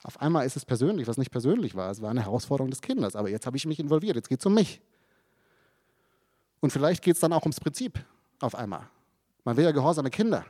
Auf 0.04 0.22
einmal 0.22 0.46
ist 0.46 0.58
es 0.58 0.64
persönlich, 0.64 1.08
was 1.08 1.18
nicht 1.18 1.32
persönlich 1.32 1.74
war. 1.74 1.90
Es 1.90 2.04
war 2.04 2.12
eine 2.12 2.22
Herausforderung 2.22 2.70
des 2.70 2.82
Kindes, 2.82 3.16
aber 3.16 3.30
jetzt 3.30 3.48
habe 3.48 3.58
ich 3.58 3.66
mich 3.66 3.80
involviert, 3.80 4.16
jetzt 4.16 4.30
geht 4.30 4.42
es 4.42 4.46
um 4.46 4.54
mich. 4.54 4.80
Und 6.60 6.72
vielleicht 6.72 7.04
geht 7.04 7.16
es 7.16 7.20
dann 7.20 7.34
auch 7.34 7.42
ums 7.42 7.60
Prinzip 7.60 8.00
auf 8.42 8.54
einmal. 8.54 8.88
Man 9.44 9.58
will 9.58 9.64
ja 9.64 9.72
gehorsame 9.72 10.12
Kinder. 10.12 10.46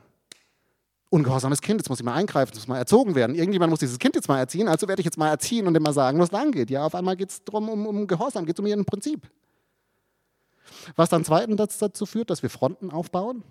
Ungehorsames 1.11 1.59
Kind, 1.59 1.81
jetzt 1.81 1.89
muss 1.89 1.99
ich 1.99 2.05
mal 2.05 2.13
eingreifen, 2.13 2.53
jetzt 2.53 2.61
muss 2.61 2.67
mal 2.69 2.77
erzogen 2.77 3.15
werden. 3.15 3.35
Irgendjemand 3.35 3.69
muss 3.69 3.81
dieses 3.81 3.99
Kind 3.99 4.15
jetzt 4.15 4.29
mal 4.29 4.39
erziehen, 4.39 4.69
also 4.69 4.87
werde 4.87 5.01
ich 5.01 5.05
jetzt 5.05 5.17
mal 5.17 5.29
erziehen 5.29 5.67
und 5.67 5.75
ihm 5.75 5.83
mal 5.83 5.91
sagen, 5.91 6.17
wo 6.17 6.23
es 6.23 6.31
lang 6.31 6.53
geht. 6.53 6.69
Ja, 6.69 6.85
auf 6.85 6.95
einmal 6.95 7.17
geht 7.17 7.31
es 7.31 7.43
darum, 7.43 7.67
um, 7.67 7.85
um 7.85 8.07
Gehorsam, 8.07 8.45
geht 8.45 8.55
es 8.55 8.59
um 8.61 8.65
ihren 8.65 8.85
Prinzip. 8.85 9.29
Was 10.95 11.09
dann 11.09 11.25
zweitens 11.25 11.77
dazu 11.77 12.05
führt, 12.05 12.29
dass 12.29 12.43
wir 12.43 12.49
Fronten 12.49 12.91
aufbauen. 12.91 13.43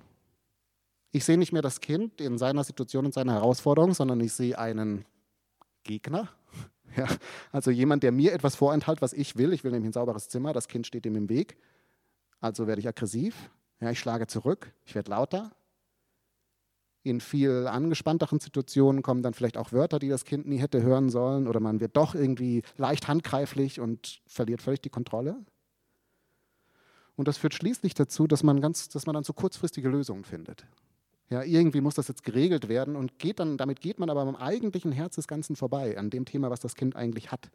Ich 1.12 1.26
sehe 1.26 1.36
nicht 1.36 1.52
mehr 1.52 1.60
das 1.60 1.82
Kind 1.82 2.18
in 2.18 2.38
seiner 2.38 2.64
Situation 2.64 3.04
und 3.04 3.12
seiner 3.12 3.34
Herausforderung, 3.34 3.92
sondern 3.92 4.20
ich 4.20 4.32
sehe 4.32 4.58
einen 4.58 5.04
Gegner. 5.84 6.28
Ja, 6.96 7.06
also 7.52 7.70
jemand, 7.70 8.02
der 8.02 8.10
mir 8.10 8.32
etwas 8.32 8.56
vorenthält, 8.56 9.00
was 9.00 9.12
ich 9.12 9.36
will. 9.36 9.52
Ich 9.52 9.62
will 9.62 9.70
nämlich 9.70 9.90
ein 9.90 9.92
sauberes 9.92 10.28
Zimmer, 10.28 10.52
das 10.52 10.66
Kind 10.66 10.88
steht 10.88 11.06
ihm 11.06 11.14
im 11.14 11.28
Weg. 11.28 11.56
Also 12.40 12.66
werde 12.66 12.80
ich 12.80 12.88
aggressiv. 12.88 13.49
Ja, 13.80 13.92
ich 13.92 14.00
schlage 14.00 14.26
zurück, 14.26 14.73
ich 14.84 14.96
werde 14.96 15.12
lauter. 15.12 15.52
In 17.02 17.21
viel 17.21 17.67
angespannteren 17.67 18.41
Situationen 18.41 19.02
kommen 19.02 19.23
dann 19.23 19.32
vielleicht 19.32 19.56
auch 19.56 19.73
Wörter, 19.73 19.99
die 19.99 20.08
das 20.08 20.25
Kind 20.25 20.47
nie 20.47 20.58
hätte 20.58 20.82
hören 20.82 21.08
sollen, 21.08 21.49
oder 21.49 21.60
man 21.60 21.80
wird 21.80 21.97
doch 21.97 22.15
irgendwie 22.15 22.63
leicht 22.76 23.08
handgreiflich 23.08 23.80
und 23.80 24.21
verliert 24.26 24.60
völlig 24.60 24.82
die 24.82 24.91
Kontrolle. 24.91 25.36
Und 27.17 27.28
das 27.28 27.39
führt 27.39 27.54
schließlich 27.54 27.95
dazu, 27.95 28.26
dass 28.26 28.43
man, 28.43 28.60
ganz, 28.60 28.89
dass 28.89 29.06
man 29.06 29.15
dann 29.15 29.25
so 29.25 29.32
kurzfristige 29.32 29.89
Lösungen 29.89 30.25
findet. 30.25 30.67
Ja, 31.30 31.43
irgendwie 31.43 31.80
muss 31.80 31.95
das 31.95 32.08
jetzt 32.08 32.25
geregelt 32.25 32.69
werden 32.69 32.97
und 32.97 33.19
geht 33.19 33.39
dann, 33.39 33.56
damit 33.56 33.80
geht 33.80 33.99
man 33.99 34.10
aber 34.10 34.23
am 34.23 34.36
eigentlichen 34.36 34.91
Herz 34.91 35.15
des 35.15 35.28
Ganzen 35.28 35.54
vorbei, 35.54 35.97
an 35.97 36.10
dem 36.10 36.25
Thema, 36.25 36.50
was 36.50 36.60
das 36.60 36.75
Kind 36.75 36.97
eigentlich 36.97 37.30
hat. 37.30 37.50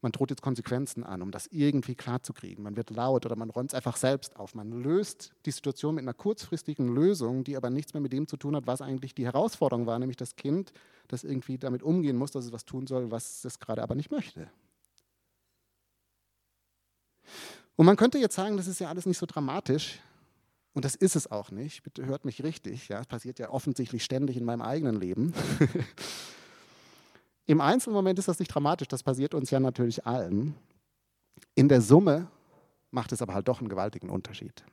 Man 0.00 0.12
droht 0.12 0.30
jetzt 0.30 0.42
Konsequenzen 0.42 1.02
an, 1.02 1.22
um 1.22 1.32
das 1.32 1.48
irgendwie 1.48 1.96
klarzukriegen. 1.96 2.62
Man 2.62 2.76
wird 2.76 2.90
laut 2.90 3.26
oder 3.26 3.34
man 3.34 3.50
räumt 3.50 3.70
es 3.70 3.74
einfach 3.74 3.96
selbst 3.96 4.36
auf. 4.36 4.54
Man 4.54 4.70
löst 4.70 5.32
die 5.44 5.50
Situation 5.50 5.96
mit 5.96 6.02
einer 6.02 6.14
kurzfristigen 6.14 6.94
Lösung, 6.94 7.42
die 7.42 7.56
aber 7.56 7.68
nichts 7.70 7.94
mehr 7.94 8.00
mit 8.00 8.12
dem 8.12 8.28
zu 8.28 8.36
tun 8.36 8.54
hat, 8.54 8.66
was 8.68 8.80
eigentlich 8.80 9.14
die 9.14 9.24
Herausforderung 9.24 9.86
war, 9.86 9.98
nämlich 9.98 10.16
das 10.16 10.36
Kind, 10.36 10.72
das 11.08 11.24
irgendwie 11.24 11.58
damit 11.58 11.82
umgehen 11.82 12.16
muss, 12.16 12.30
dass 12.30 12.44
es 12.44 12.52
was 12.52 12.64
tun 12.64 12.86
soll, 12.86 13.10
was 13.10 13.44
es 13.44 13.58
gerade 13.58 13.82
aber 13.82 13.96
nicht 13.96 14.12
möchte. 14.12 14.48
Und 17.74 17.86
man 17.86 17.96
könnte 17.96 18.18
jetzt 18.18 18.36
sagen, 18.36 18.56
das 18.56 18.68
ist 18.68 18.78
ja 18.78 18.88
alles 18.88 19.06
nicht 19.06 19.18
so 19.18 19.26
dramatisch. 19.26 20.00
Und 20.74 20.84
das 20.84 20.94
ist 20.94 21.16
es 21.16 21.30
auch 21.30 21.50
nicht. 21.50 21.82
Bitte 21.82 22.06
hört 22.06 22.24
mich 22.24 22.44
richtig. 22.44 22.88
Ja, 22.88 23.00
es 23.00 23.06
passiert 23.06 23.40
ja 23.40 23.50
offensichtlich 23.50 24.04
ständig 24.04 24.36
in 24.36 24.44
meinem 24.44 24.62
eigenen 24.62 24.94
Leben. 24.94 25.34
Im 27.48 27.62
Einzelmoment 27.62 28.18
ist 28.18 28.28
das 28.28 28.38
nicht 28.38 28.54
dramatisch, 28.54 28.88
das 28.88 29.02
passiert 29.02 29.32
uns 29.32 29.50
ja 29.50 29.58
natürlich 29.58 30.06
allen. 30.06 30.54
In 31.54 31.70
der 31.70 31.80
Summe 31.80 32.28
macht 32.90 33.10
es 33.10 33.22
aber 33.22 33.32
halt 33.32 33.48
doch 33.48 33.60
einen 33.60 33.70
gewaltigen 33.70 34.10
Unterschied. 34.10 34.64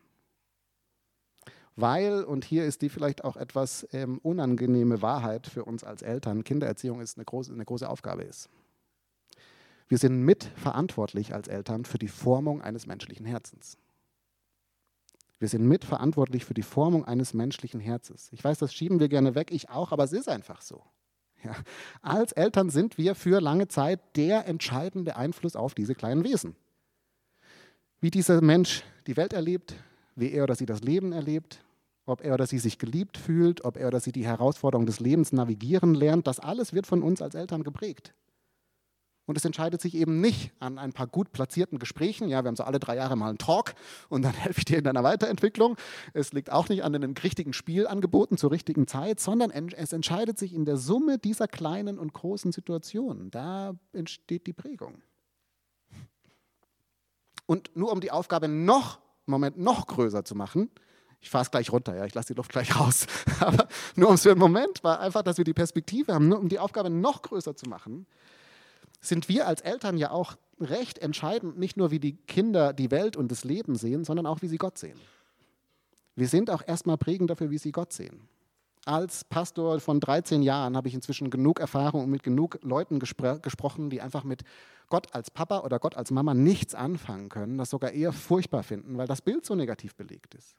Weil, 1.78 2.26
und 2.26 2.44
hier 2.44 2.66
ist 2.66 2.82
die 2.82 2.90
vielleicht 2.90 3.24
auch 3.24 3.38
etwas 3.38 3.88
ähm, 3.94 4.20
unangenehme 4.24 5.02
Wahrheit 5.02 5.48
für 5.48 5.64
uns 5.64 5.86
als 5.86 6.02
Eltern, 6.02 6.44
Kindererziehung 6.44 7.00
ist 7.00 7.18
eine 7.18 7.24
große, 7.24 7.54
eine 7.54 7.64
große 7.64 7.88
Aufgabe 7.88 8.24
ist. 8.24 8.50
Wir 9.88 9.98
sind 9.98 10.22
mitverantwortlich 10.24 11.34
als 11.34 11.48
Eltern 11.48 11.86
für 11.86 11.98
die 11.98 12.10
Formung 12.10 12.62
eines 12.62 12.88
menschlichen 12.88 13.26
Herzens. 13.26 13.78
Wir 15.40 15.48
sind 15.48 15.66
mitverantwortlich 15.66 16.44
für 16.44 16.54
die 16.54 16.62
Formung 16.62 17.06
eines 17.06 17.34
menschlichen 17.34 17.80
Herzens. 17.80 18.28
Ich 18.34 18.44
weiß, 18.44 18.60
das 18.60 18.74
schieben 18.74 19.00
wir 19.00 19.08
gerne 19.08 19.34
weg, 19.34 19.52
ich 19.52 19.70
auch, 19.70 19.94
aber 19.94 20.04
es 20.04 20.12
ist 20.12 20.28
einfach 20.28 20.62
so. 20.62 20.84
Ja. 21.46 21.56
Als 22.02 22.32
Eltern 22.32 22.70
sind 22.70 22.98
wir 22.98 23.14
für 23.14 23.40
lange 23.40 23.68
Zeit 23.68 24.00
der 24.16 24.48
entscheidende 24.48 25.16
Einfluss 25.16 25.56
auf 25.56 25.76
diese 25.76 25.94
kleinen 25.94 26.24
Wesen. 26.24 26.56
Wie 28.02 28.10
dieser 28.10 28.42
Mensch 28.42 28.84
die 29.08 29.16
Welt 29.16 29.34
erlebt, 29.34 29.76
wie 30.16 30.32
er 30.32 30.44
oder 30.44 30.56
sie 30.56 30.66
das 30.66 30.82
Leben 30.82 31.12
erlebt, 31.12 31.64
ob 32.06 32.24
er 32.24 32.34
oder 32.34 32.48
sie 32.48 32.60
sich 32.60 32.80
geliebt 32.80 33.18
fühlt, 33.18 33.64
ob 33.64 33.78
er 33.78 33.88
oder 33.88 34.00
sie 34.00 34.12
die 34.12 34.26
Herausforderung 34.26 34.86
des 34.86 35.00
Lebens 35.00 35.32
navigieren 35.32 35.94
lernt, 35.94 36.28
das 36.28 36.40
alles 36.40 36.74
wird 36.74 36.88
von 36.88 37.04
uns 37.04 37.22
als 37.22 37.36
Eltern 37.36 37.64
geprägt. 37.64 38.14
Und 39.28 39.38
es 39.38 39.46
entscheidet 39.46 39.82
sich 39.82 39.96
eben 39.96 40.22
nicht 40.22 40.52
an 40.60 40.78
ein 40.78 40.94
paar 40.94 41.08
gut 41.08 41.32
platzierten 41.32 41.80
Gesprächen. 41.80 42.30
Ja, 42.30 42.44
wir 42.44 42.48
haben 42.48 42.56
so 42.56 42.64
alle 42.64 42.80
drei 42.80 42.96
Jahre 42.96 43.16
mal 43.16 43.30
einen 43.30 43.40
Talk 43.40 43.74
und 44.08 44.22
dann 44.22 44.34
helfe 44.36 44.60
ich 44.60 44.66
dir 44.66 44.78
in 44.78 44.84
deiner 44.84 45.04
Weiterentwicklung. 45.04 45.78
Es 46.14 46.32
liegt 46.32 46.52
auch 46.52 46.70
nicht 46.70 46.84
an 46.84 46.94
den 46.94 47.18
richtigen 47.18 47.54
Spielangeboten 47.54 48.38
zur 48.38 48.52
richtigen 48.52 48.88
Zeit, 48.88 49.20
sondern 49.20 49.52
es 49.52 49.94
entscheidet 49.94 50.38
sich 50.38 50.54
in 50.54 50.66
der 50.66 50.78
Summe 50.78 51.18
dieser 51.18 51.48
kleinen 51.48 51.98
und 51.98 52.14
großen 52.14 52.52
Situationen. 52.52 53.32
Da 53.32 53.74
entsteht 53.94 54.46
die 54.46 54.54
Prägung. 54.54 55.02
Und 57.48 57.76
nur 57.76 57.92
um 57.92 58.02
die 58.02 58.12
Aufgabe 58.12 58.48
noch, 58.48 59.00
Moment, 59.26 59.58
noch 59.58 59.88
größer 59.88 60.24
zu 60.24 60.36
machen, 60.36 60.70
ich 61.20 61.32
fahre 61.32 61.44
es 61.44 61.50
gleich 61.50 61.72
runter, 61.72 61.96
ja, 61.96 62.06
ich 62.06 62.14
lasse 62.14 62.34
die 62.34 62.38
Luft 62.38 62.52
gleich 62.52 62.80
raus. 62.80 63.08
Aber 63.40 63.68
nur 63.96 64.10
um 64.10 64.16
es 64.16 64.22
für 64.22 64.32
einen 64.32 64.40
Moment 64.40 64.84
war 64.84 65.00
einfach, 65.00 65.24
dass 65.24 65.38
wir 65.38 65.44
die 65.44 65.54
Perspektive 65.54 66.14
haben, 66.14 66.28
nur 66.28 66.40
um 66.40 66.50
die 66.50 66.60
Aufgabe 66.60 66.92
noch 66.92 67.24
größer 67.24 67.56
zu 67.56 67.68
machen, 67.68 68.06
sind 69.08 69.30
wir 69.30 69.48
als 69.48 69.62
Eltern 69.62 69.98
ja 69.98 70.12
auch 70.12 70.36
recht 70.60 71.00
entscheidend, 71.00 71.58
nicht 71.58 71.78
nur 71.78 71.92
wie 71.92 72.00
die 72.00 72.14
Kinder 72.16 72.74
die 72.74 72.92
Welt 72.92 73.18
und 73.18 73.32
das 73.32 73.44
Leben 73.44 73.76
sehen, 73.76 74.04
sondern 74.04 74.26
auch 74.26 74.42
wie 74.42 74.48
sie 74.48 74.58
Gott 74.58 74.78
sehen. 74.78 75.00
Wir 76.16 76.28
sind 76.28 76.50
auch 76.50 76.64
erstmal 76.66 76.98
prägend 76.98 77.30
dafür, 77.30 77.52
wie 77.52 77.58
sie 77.58 77.72
Gott 77.72 77.92
sehen. 77.92 78.28
Als 78.86 79.24
Pastor 79.24 79.80
von 79.80 80.00
13 80.00 80.44
Jahren 80.44 80.78
habe 80.78 80.88
ich 80.88 80.94
inzwischen 80.94 81.30
genug 81.30 81.60
Erfahrung 81.60 82.04
und 82.04 82.10
mit 82.12 82.24
genug 82.24 82.60
Leuten 82.62 83.00
gespr 83.00 83.40
gesprochen, 83.40 83.90
die 83.90 84.00
einfach 84.00 84.24
mit 84.24 84.44
Gott 84.90 85.14
als 85.14 85.32
Papa 85.32 85.62
oder 85.62 85.80
Gott 85.80 85.98
als 85.98 86.12
Mama 86.12 86.36
nichts 86.36 86.76
anfangen 86.76 87.30
können, 87.30 87.58
das 87.58 87.72
sogar 87.72 87.92
eher 87.92 88.14
furchtbar 88.14 88.62
finden, 88.62 88.98
weil 88.98 89.08
das 89.08 89.22
Bild 89.22 89.44
so 89.46 89.56
negativ 89.56 89.96
belegt 89.96 90.36
ist. 90.36 90.56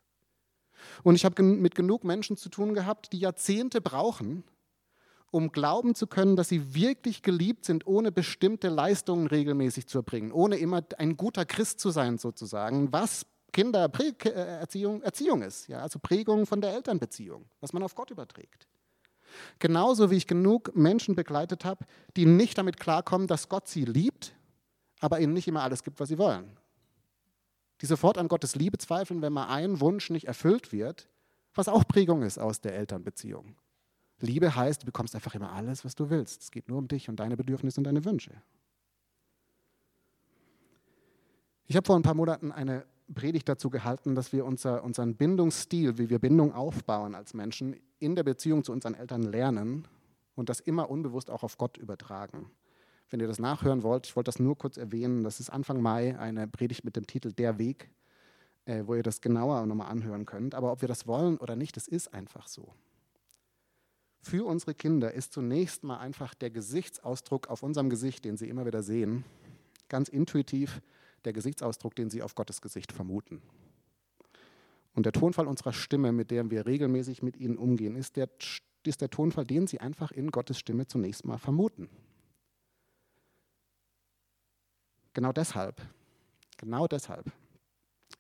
Und 1.05 1.15
ich 1.15 1.25
habe 1.25 1.41
mit 1.43 1.75
genug 1.75 2.05
Menschen 2.05 2.37
zu 2.37 2.49
tun 2.49 2.75
gehabt, 2.75 3.13
die 3.13 3.21
Jahrzehnte 3.21 3.81
brauchen, 3.81 4.45
um 5.37 5.53
glauben 5.53 5.95
zu 5.95 6.07
können, 6.07 6.35
dass 6.35 6.49
sie 6.49 6.75
wirklich 6.75 7.21
geliebt 7.21 7.67
sind, 7.67 7.87
ohne 7.87 8.11
bestimmte 8.11 8.71
Leistungen 8.71 9.27
regelmäßig 9.27 9.87
zu 9.87 9.99
erbringen, 9.99 10.33
ohne 10.33 10.57
immer 10.57 10.83
ein 10.97 11.19
guter 11.19 11.45
Christ 11.45 11.79
zu 11.79 11.91
sein 11.91 12.17
sozusagen. 12.17 12.91
Was 12.91 13.27
Kindererziehung 13.53 15.03
Erziehung 15.03 15.43
ist, 15.43 15.69
ja, 15.69 15.81
also 15.81 15.99
Prägung 15.99 16.47
von 16.47 16.63
der 16.63 16.73
Elternbeziehung, 16.73 17.45
was 17.61 17.75
man 17.75 17.83
auf 17.83 17.95
Gott 17.95 18.11
überträgt. 18.11 18.67
Genauso 19.59 20.11
wie 20.11 20.17
ich 20.17 20.27
genug 20.27 20.75
Menschen 20.75 21.15
begleitet 21.15 21.67
habe, 21.67 21.85
die 22.17 22.25
nicht 22.25 22.57
damit 22.57 22.81
klarkommen, 22.81 23.27
dass 23.27 23.51
Gott 23.51 23.69
sie 23.69 23.85
liebt, 23.85 24.35
aber 25.01 25.21
ihnen 25.21 25.35
nicht 25.35 25.49
immer 25.49 25.63
alles 25.63 25.83
gibt, 25.83 26.01
was 26.01 26.09
sie 26.09 26.17
wollen. 26.17 26.57
Die 27.83 27.87
sofort 27.87 28.17
an 28.17 28.29
Gottes 28.29 28.55
Liebe 28.55 28.79
zweifeln, 28.79 29.21
wenn 29.21 29.35
mal 29.35 29.49
ein 29.49 29.81
Wunsch 29.81 30.09
nicht 30.09 30.29
erfüllt 30.29 30.73
wird, 30.73 31.11
was 31.55 31.69
auch 31.69 31.87
Prägung 31.87 32.23
ist 32.23 32.39
aus 32.39 32.63
der 32.63 32.75
Elternbeziehung. 32.75 33.55
Liebe 34.21 34.55
heißt, 34.55 34.83
du 34.83 34.87
bekommst 34.87 35.15
einfach 35.15 35.35
immer 35.35 35.53
alles, 35.53 35.85
was 35.85 35.95
du 35.95 36.09
willst. 36.09 36.43
Es 36.43 36.51
geht 36.51 36.69
nur 36.69 36.79
um 36.79 36.89
dich 36.89 37.09
und 37.09 37.21
deine 37.21 37.37
Bedürfnisse 37.37 37.81
und 37.81 37.85
deine 37.85 38.05
Wünsche. 38.05 38.33
Ich 41.67 41.77
habe 41.77 41.85
vor 41.85 41.97
ein 41.97 42.03
paar 42.03 42.15
Monaten 42.15 42.53
eine 42.53 42.87
Predigt 43.15 43.49
dazu 43.49 43.71
gehalten, 43.71 44.15
dass 44.15 44.33
wir 44.33 44.45
unser, 44.45 44.83
unseren 44.85 45.15
Bindungsstil, 45.17 45.99
wie 45.99 46.09
wir 46.09 46.19
Bindung 46.19 46.53
aufbauen 46.53 47.15
als 47.15 47.35
Menschen, 47.35 47.77
in 47.99 48.15
der 48.15 48.25
Beziehung 48.25 48.65
zu 48.65 48.73
unseren 48.73 48.95
Eltern 48.95 49.23
lernen 49.23 49.87
und 50.35 50.49
das 50.49 50.61
immer 50.61 50.91
unbewusst 50.91 51.31
auch 51.31 51.43
auf 51.43 51.59
Gott 51.59 51.77
übertragen. 51.77 52.51
Wenn 53.11 53.21
ihr 53.21 53.29
das 53.29 53.39
nachhören 53.39 53.83
wollt, 53.83 54.07
ich 54.07 54.17
wollte 54.17 54.29
das 54.29 54.41
nur 54.41 54.57
kurz 54.57 54.77
erwähnen, 54.77 55.23
das 55.23 55.39
ist 55.41 55.51
Anfang 55.51 55.81
Mai 55.81 56.19
eine 56.19 56.49
Predigt 56.49 56.85
mit 56.85 56.97
dem 56.97 57.07
Titel 57.07 57.33
Der 57.33 57.59
Weg, 57.59 57.91
äh, 58.65 58.83
wo 58.85 58.95
ihr 58.95 59.03
das 59.03 59.21
genauer 59.21 59.65
nochmal 59.67 59.91
anhören 59.91 60.27
könnt. 60.27 60.55
Aber 60.55 60.73
ob 60.73 60.81
wir 60.81 60.89
das 60.89 61.07
wollen 61.07 61.37
oder 61.39 61.55
nicht, 61.55 61.77
das 61.77 61.87
ist 61.87 62.13
einfach 62.13 62.49
so. 62.49 62.73
Für 64.29 64.45
unsere 64.45 64.75
Kinder 64.75 65.13
ist 65.13 65.33
zunächst 65.33 65.85
mal 65.85 65.99
einfach 65.99 66.35
der 66.35 66.51
Gesichtsausdruck 66.51 67.47
auf 67.47 67.63
unserem 67.63 67.89
Gesicht, 67.89 68.25
den 68.25 68.37
sie 68.37 68.49
immer 68.49 68.67
wieder 68.67 68.83
sehen, 68.83 69.25
ganz 69.89 70.09
intuitiv 70.09 70.83
der 71.25 71.33
Gesichtsausdruck, 71.33 71.95
den 71.95 72.11
sie 72.11 72.25
auf 72.25 72.35
Gottes 72.35 72.61
Gesicht 72.61 72.91
vermuten. 72.91 73.41
Und 74.95 75.07
der 75.07 75.13
Tonfall 75.13 75.47
unserer 75.47 75.73
Stimme, 75.73 76.11
mit 76.11 76.33
der 76.33 76.51
wir 76.51 76.67
regelmäßig 76.67 77.23
mit 77.23 77.37
ihnen 77.37 77.57
umgehen, 77.57 77.95
ist 77.95 78.17
der, 78.17 78.29
ist 78.85 79.01
der 79.01 79.11
Tonfall, 79.11 79.45
den 79.45 79.69
sie 79.69 79.79
einfach 79.79 80.11
in 80.11 80.33
Gottes 80.33 80.59
Stimme 80.59 80.89
zunächst 80.89 81.25
mal 81.25 81.39
vermuten. 81.39 81.89
Genau 85.13 85.33
deshalb, 85.33 85.81
genau 86.57 86.89
deshalb 86.89 87.31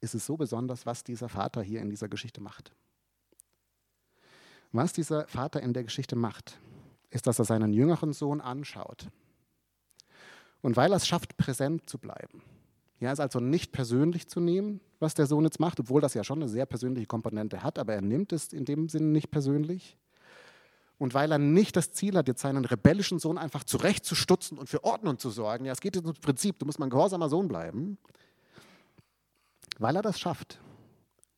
ist 0.00 0.14
es 0.14 0.24
so 0.24 0.36
besonders, 0.36 0.86
was 0.86 1.02
dieser 1.02 1.28
Vater 1.28 1.62
hier 1.62 1.80
in 1.80 1.90
dieser 1.90 2.08
Geschichte 2.08 2.40
macht. 2.40 2.70
Was 4.76 4.92
dieser 4.92 5.26
Vater 5.26 5.62
in 5.62 5.72
der 5.72 5.84
Geschichte 5.84 6.16
macht, 6.16 6.58
ist, 7.08 7.26
dass 7.26 7.38
er 7.38 7.46
seinen 7.46 7.72
jüngeren 7.72 8.12
Sohn 8.12 8.42
anschaut. 8.42 9.08
Und 10.60 10.76
weil 10.76 10.92
er 10.92 10.96
es 10.96 11.06
schafft, 11.06 11.38
präsent 11.38 11.88
zu 11.88 11.96
bleiben, 11.96 12.42
ja, 13.00 13.10
ist 13.10 13.20
also 13.20 13.40
nicht 13.40 13.72
persönlich 13.72 14.28
zu 14.28 14.38
nehmen, 14.38 14.82
was 14.98 15.14
der 15.14 15.26
Sohn 15.26 15.44
jetzt 15.44 15.60
macht, 15.60 15.80
obwohl 15.80 16.02
das 16.02 16.12
ja 16.12 16.24
schon 16.24 16.42
eine 16.42 16.50
sehr 16.50 16.66
persönliche 16.66 17.06
Komponente 17.06 17.62
hat, 17.62 17.78
aber 17.78 17.94
er 17.94 18.02
nimmt 18.02 18.34
es 18.34 18.52
in 18.52 18.66
dem 18.66 18.90
Sinne 18.90 19.06
nicht 19.06 19.30
persönlich. 19.30 19.96
Und 20.98 21.14
weil 21.14 21.32
er 21.32 21.38
nicht 21.38 21.74
das 21.74 21.92
Ziel 21.92 22.14
hat, 22.14 22.28
jetzt 22.28 22.42
seinen 22.42 22.66
rebellischen 22.66 23.18
Sohn 23.18 23.38
einfach 23.38 23.64
zurechtzustutzen 23.64 24.58
und 24.58 24.68
für 24.68 24.84
Ordnung 24.84 25.18
zu 25.18 25.30
sorgen, 25.30 25.64
ja, 25.64 25.72
es 25.72 25.80
geht 25.80 25.96
jetzt 25.96 26.04
ums 26.04 26.20
Prinzip, 26.20 26.58
du 26.58 26.66
musst 26.66 26.78
mal 26.78 26.86
ein 26.86 26.90
gehorsamer 26.90 27.30
Sohn 27.30 27.48
bleiben, 27.48 27.96
weil 29.78 29.96
er 29.96 30.02
das 30.02 30.20
schafft, 30.20 30.60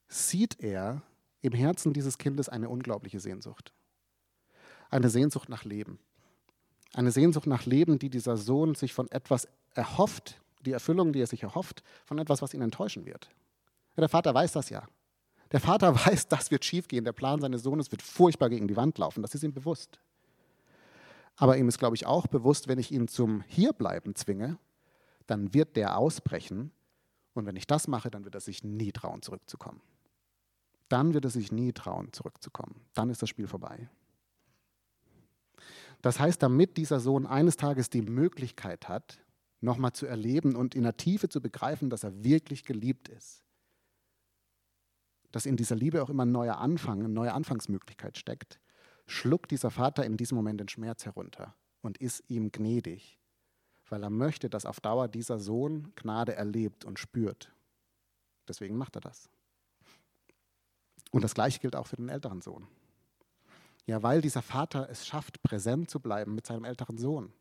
sieht 0.08 0.58
er 0.58 1.02
im 1.40 1.52
Herzen 1.52 1.92
dieses 1.92 2.18
Kindes 2.18 2.48
eine 2.48 2.68
unglaubliche 2.68 3.20
Sehnsucht. 3.20 3.72
Eine 4.90 5.10
Sehnsucht 5.10 5.48
nach 5.48 5.64
Leben. 5.64 5.98
Eine 6.94 7.12
Sehnsucht 7.12 7.46
nach 7.46 7.66
Leben, 7.66 7.98
die 7.98 8.10
dieser 8.10 8.36
Sohn 8.36 8.74
sich 8.74 8.94
von 8.94 9.10
etwas 9.10 9.48
erhofft, 9.74 10.40
die 10.64 10.72
Erfüllung, 10.72 11.12
die 11.12 11.20
er 11.20 11.26
sich 11.26 11.42
erhofft, 11.42 11.82
von 12.04 12.18
etwas, 12.18 12.42
was 12.42 12.54
ihn 12.54 12.62
enttäuschen 12.62 13.04
wird. 13.06 13.28
Ja, 13.96 14.00
der 14.00 14.08
Vater 14.08 14.34
weiß 14.34 14.52
das 14.52 14.70
ja. 14.70 14.86
Der 15.52 15.60
Vater 15.60 15.94
weiß, 16.06 16.28
das 16.28 16.50
wird 16.50 16.64
schiefgehen. 16.64 17.04
Der 17.04 17.12
Plan 17.12 17.40
seines 17.40 17.62
Sohnes 17.62 17.90
wird 17.90 18.02
furchtbar 18.02 18.48
gegen 18.48 18.68
die 18.68 18.76
Wand 18.76 18.98
laufen. 18.98 19.22
Das 19.22 19.34
ist 19.34 19.44
ihm 19.44 19.52
bewusst. 19.52 20.00
Aber 21.36 21.56
ihm 21.56 21.68
ist, 21.68 21.78
glaube 21.78 21.94
ich, 21.94 22.06
auch 22.06 22.26
bewusst, 22.26 22.66
wenn 22.66 22.78
ich 22.78 22.90
ihn 22.90 23.06
zum 23.06 23.42
Hierbleiben 23.42 24.16
zwinge, 24.16 24.58
dann 25.26 25.54
wird 25.54 25.76
der 25.76 25.96
ausbrechen. 25.96 26.72
Und 27.34 27.46
wenn 27.46 27.54
ich 27.54 27.66
das 27.66 27.86
mache, 27.86 28.10
dann 28.10 28.24
wird 28.24 28.34
er 28.34 28.40
sich 28.40 28.64
nie 28.64 28.90
trauen, 28.90 29.22
zurückzukommen. 29.22 29.80
Dann 30.88 31.14
wird 31.14 31.24
er 31.24 31.30
sich 31.30 31.52
nie 31.52 31.72
trauen, 31.72 32.12
zurückzukommen. 32.12 32.80
Dann 32.94 33.10
ist 33.10 33.22
das 33.22 33.28
Spiel 33.28 33.46
vorbei. 33.46 33.88
Das 36.02 36.20
heißt, 36.20 36.42
damit 36.42 36.76
dieser 36.76 37.00
Sohn 37.00 37.26
eines 37.26 37.56
Tages 37.56 37.90
die 37.90 38.02
Möglichkeit 38.02 38.88
hat, 38.88 39.18
nochmal 39.60 39.92
zu 39.92 40.06
erleben 40.06 40.54
und 40.54 40.74
in 40.74 40.84
der 40.84 40.96
Tiefe 40.96 41.28
zu 41.28 41.40
begreifen, 41.40 41.90
dass 41.90 42.04
er 42.04 42.22
wirklich 42.22 42.64
geliebt 42.64 43.08
ist. 43.08 43.44
Dass 45.32 45.46
in 45.46 45.56
dieser 45.56 45.76
Liebe 45.76 46.02
auch 46.02 46.10
immer 46.10 46.24
ein 46.24 46.32
neuer 46.32 46.58
Anfang, 46.58 47.00
eine 47.00 47.08
neue 47.08 47.32
Anfangsmöglichkeit 47.34 48.16
steckt, 48.16 48.60
schluckt 49.06 49.50
dieser 49.50 49.70
Vater 49.70 50.04
in 50.04 50.16
diesem 50.16 50.36
Moment 50.36 50.60
den 50.60 50.68
Schmerz 50.68 51.04
herunter 51.04 51.54
und 51.80 51.98
ist 51.98 52.22
ihm 52.28 52.52
gnädig, 52.52 53.18
weil 53.88 54.02
er 54.02 54.10
möchte, 54.10 54.48
dass 54.48 54.66
auf 54.66 54.80
Dauer 54.80 55.08
dieser 55.08 55.38
Sohn 55.38 55.92
Gnade 55.96 56.34
erlebt 56.34 56.84
und 56.84 56.98
spürt. 56.98 57.52
Deswegen 58.46 58.76
macht 58.76 58.96
er 58.96 59.00
das. 59.00 59.28
Und 61.10 61.22
das 61.22 61.34
Gleiche 61.34 61.60
gilt 61.60 61.76
auch 61.76 61.86
für 61.86 61.96
den 61.96 62.08
älteren 62.08 62.40
Sohn. 62.40 62.66
Ja, 63.86 64.02
weil 64.02 64.20
dieser 64.20 64.42
Vater 64.42 64.88
es 64.90 65.06
schafft, 65.06 65.42
präsent 65.42 65.88
zu 65.90 66.00
bleiben 66.00 66.34
mit 66.34 66.46
seinem 66.46 66.64
älteren 66.64 66.98
Sohn 66.98 67.32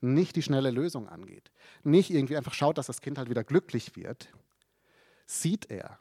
nicht 0.00 0.36
die 0.36 0.42
schnelle 0.42 0.70
Lösung 0.70 1.08
angeht, 1.08 1.50
nicht 1.82 2.10
irgendwie 2.10 2.36
einfach 2.36 2.54
schaut, 2.54 2.78
dass 2.78 2.86
das 2.86 3.00
Kind 3.00 3.18
halt 3.18 3.30
wieder 3.30 3.44
glücklich 3.44 3.96
wird, 3.96 4.28
sieht 5.26 5.70
er, 5.70 5.98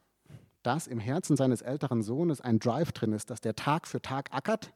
dass 0.64 0.88
im 0.88 1.00
Herzen 1.00 1.38
seines 1.38 1.62
älteren 1.62 2.02
Sohnes 2.02 2.42
ein 2.42 2.60
Drive 2.60 2.92
drin 2.92 3.14
ist, 3.14 3.30
dass 3.30 3.42
der 3.42 3.56
Tag 3.56 3.88
für 3.88 4.02
Tag 4.02 4.34
ackert, 4.34 4.74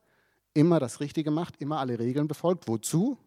immer 0.53 0.79
das 0.79 0.99
Richtige 0.99 1.31
macht, 1.31 1.57
immer 1.57 1.79
alle 1.79 1.99
Regeln 1.99 2.27
befolgt. 2.27 2.67
Wozu? 2.67 3.17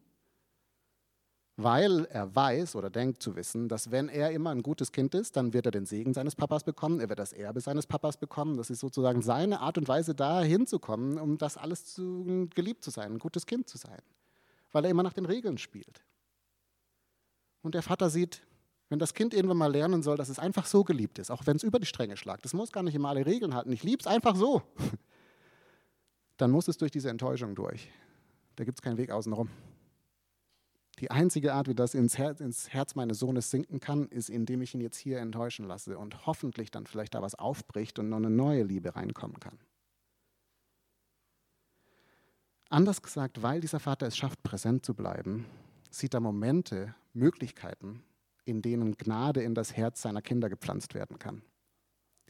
Weil 1.56 2.06
er 2.06 2.34
weiß 2.34 2.76
oder 2.76 2.88
denkt 2.88 3.22
zu 3.22 3.36
wissen, 3.36 3.68
dass 3.68 3.90
wenn 3.90 4.08
er 4.08 4.30
immer 4.30 4.50
ein 4.50 4.62
gutes 4.62 4.90
Kind 4.90 5.14
ist, 5.14 5.36
dann 5.36 5.52
wird 5.52 5.66
er 5.66 5.72
den 5.72 5.84
Segen 5.84 6.14
seines 6.14 6.34
Papas 6.34 6.64
bekommen, 6.64 6.98
er 6.98 7.10
wird 7.10 7.18
das 7.18 7.32
Erbe 7.32 7.60
seines 7.60 7.86
Papas 7.86 8.16
bekommen. 8.16 8.56
Das 8.56 8.70
ist 8.70 8.80
sozusagen 8.80 9.20
seine 9.20 9.60
Art 9.60 9.76
und 9.76 9.86
Weise, 9.86 10.14
da 10.14 10.40
hinzukommen, 10.40 11.18
um 11.18 11.36
das 11.36 11.56
alles 11.58 11.84
zu, 11.84 12.48
geliebt 12.54 12.82
zu 12.82 12.90
sein, 12.90 13.12
ein 13.12 13.18
gutes 13.18 13.44
Kind 13.46 13.68
zu 13.68 13.76
sein 13.76 14.00
weil 14.72 14.84
er 14.84 14.90
immer 14.90 15.02
nach 15.02 15.12
den 15.12 15.26
Regeln 15.26 15.58
spielt. 15.58 16.02
Und 17.62 17.74
der 17.74 17.82
Vater 17.82 18.10
sieht, 18.10 18.42
wenn 18.88 18.98
das 18.98 19.14
Kind 19.14 19.32
irgendwann 19.32 19.58
mal 19.58 19.70
lernen 19.70 20.02
soll, 20.02 20.16
dass 20.16 20.28
es 20.28 20.38
einfach 20.38 20.66
so 20.66 20.82
geliebt 20.84 21.18
ist, 21.18 21.30
auch 21.30 21.46
wenn 21.46 21.56
es 21.56 21.62
über 21.62 21.78
die 21.78 21.86
Stränge 21.86 22.16
schlagt, 22.16 22.44
das 22.44 22.52
muss 22.52 22.72
gar 22.72 22.82
nicht 22.82 22.94
immer 22.94 23.10
alle 23.10 23.24
Regeln 23.24 23.54
halten, 23.54 23.72
ich 23.72 23.82
liebe 23.82 24.00
es 24.00 24.06
einfach 24.06 24.34
so, 24.34 24.62
dann 26.36 26.50
muss 26.50 26.68
es 26.68 26.76
durch 26.76 26.90
diese 26.90 27.08
Enttäuschung 27.08 27.54
durch. 27.54 27.88
Da 28.56 28.64
gibt 28.64 28.78
es 28.78 28.82
keinen 28.82 28.98
Weg 28.98 29.10
außenrum. 29.10 29.48
Die 31.02 31.10
einzige 31.10 31.52
Art, 31.52 31.66
wie 31.66 31.74
das 31.74 31.94
ins 31.94 32.16
Herz, 32.16 32.40
ins 32.40 32.68
Herz 32.72 32.94
meines 32.94 33.18
Sohnes 33.18 33.50
sinken 33.50 33.80
kann, 33.80 34.06
ist, 34.06 34.30
indem 34.30 34.62
ich 34.62 34.72
ihn 34.72 34.80
jetzt 34.80 34.96
hier 34.96 35.18
enttäuschen 35.18 35.66
lasse 35.66 35.98
und 35.98 36.26
hoffentlich 36.26 36.70
dann 36.70 36.86
vielleicht 36.86 37.14
da 37.14 37.22
was 37.22 37.34
aufbricht 37.34 37.98
und 37.98 38.08
noch 38.08 38.18
eine 38.18 38.30
neue 38.30 38.62
Liebe 38.62 38.94
reinkommen 38.94 39.40
kann. 39.40 39.58
Anders 42.70 43.02
gesagt, 43.02 43.42
weil 43.42 43.60
dieser 43.60 43.80
Vater 43.80 44.06
es 44.06 44.16
schafft, 44.16 44.44
präsent 44.44 44.86
zu 44.86 44.94
bleiben, 44.94 45.44
sieht 45.90 46.14
er 46.14 46.20
Momente, 46.20 46.94
Möglichkeiten, 47.14 48.04
in 48.44 48.62
denen 48.62 48.96
Gnade 48.96 49.42
in 49.42 49.56
das 49.56 49.76
Herz 49.76 50.02
seiner 50.02 50.22
Kinder 50.22 50.48
gepflanzt 50.48 50.94
werden 50.94 51.18
kann. 51.18 51.42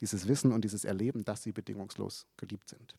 Dieses 0.00 0.28
Wissen 0.28 0.50
und 0.50 0.64
dieses 0.64 0.86
Erleben, 0.86 1.26
dass 1.26 1.42
sie 1.42 1.52
bedingungslos 1.52 2.26
geliebt 2.38 2.70
sind. 2.70 2.94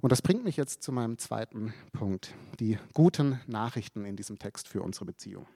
Und 0.00 0.12
das 0.12 0.22
bringt 0.22 0.44
mich 0.44 0.56
jetzt 0.56 0.82
zu 0.82 0.92
meinem 0.92 1.18
zweiten 1.18 1.74
Punkt, 1.92 2.34
die 2.58 2.78
guten 2.94 3.40
Nachrichten 3.46 4.06
in 4.06 4.16
diesem 4.16 4.38
Text 4.38 4.66
für 4.66 4.82
unsere 4.82 5.04
Beziehung. 5.04 5.46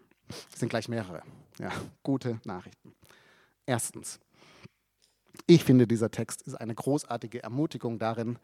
Es 0.53 0.61
sind 0.61 0.69
gleich 0.69 0.89
mehrere. 0.89 1.23
Ja, 1.59 1.71
gute 2.03 2.41
Nachrichten. 2.45 2.95
Erstens, 3.65 4.21
ich 5.47 5.65
finde, 5.65 5.87
dieser 5.87 6.11
Text 6.11 6.43
ist 6.43 6.55
eine 6.55 6.75
großartige 6.75 7.43
Ermutigung 7.43 7.99
darin, 7.99 8.39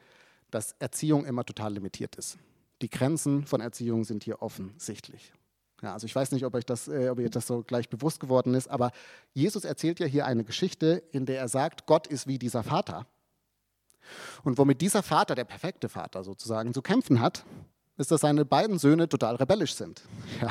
dass 0.50 0.74
Erziehung 0.78 1.26
immer 1.26 1.44
total 1.44 1.74
limitiert 1.74 2.16
ist. 2.16 2.38
Die 2.82 2.88
Grenzen 2.88 3.44
von 3.44 3.60
Erziehung 3.60 4.04
sind 4.04 4.24
hier 4.24 4.40
offensichtlich. 4.40 5.32
Ja, 5.82 5.92
also 5.92 6.06
ich 6.06 6.14
weiß 6.14 6.32
nicht, 6.32 6.44
ob 6.44 6.54
euch, 6.54 6.64
das, 6.64 6.88
äh, 6.88 7.08
ob 7.10 7.18
euch 7.18 7.30
das 7.30 7.46
so 7.46 7.62
gleich 7.62 7.88
bewusst 7.88 8.20
geworden 8.20 8.54
ist, 8.54 8.68
aber 8.68 8.90
Jesus 9.32 9.64
erzählt 9.64 10.00
ja 10.00 10.06
hier 10.06 10.26
eine 10.26 10.44
Geschichte, 10.44 11.02
in 11.12 11.26
der 11.26 11.38
er 11.38 11.48
sagt, 11.48 11.86
Gott 11.86 12.06
ist 12.06 12.26
wie 12.26 12.38
dieser 12.38 12.62
Vater. 12.62 13.06
Und 14.44 14.58
womit 14.58 14.80
dieser 14.80 15.02
Vater, 15.02 15.34
der 15.34 15.44
perfekte 15.44 15.88
Vater 15.88 16.24
sozusagen, 16.24 16.74
zu 16.74 16.82
kämpfen 16.82 17.20
hat, 17.20 17.44
ist, 18.00 18.10
dass 18.10 18.22
seine 18.22 18.44
beiden 18.44 18.78
Söhne 18.78 19.08
total 19.08 19.36
rebellisch 19.36 19.74
sind. 19.74 20.02
Ja. 20.40 20.48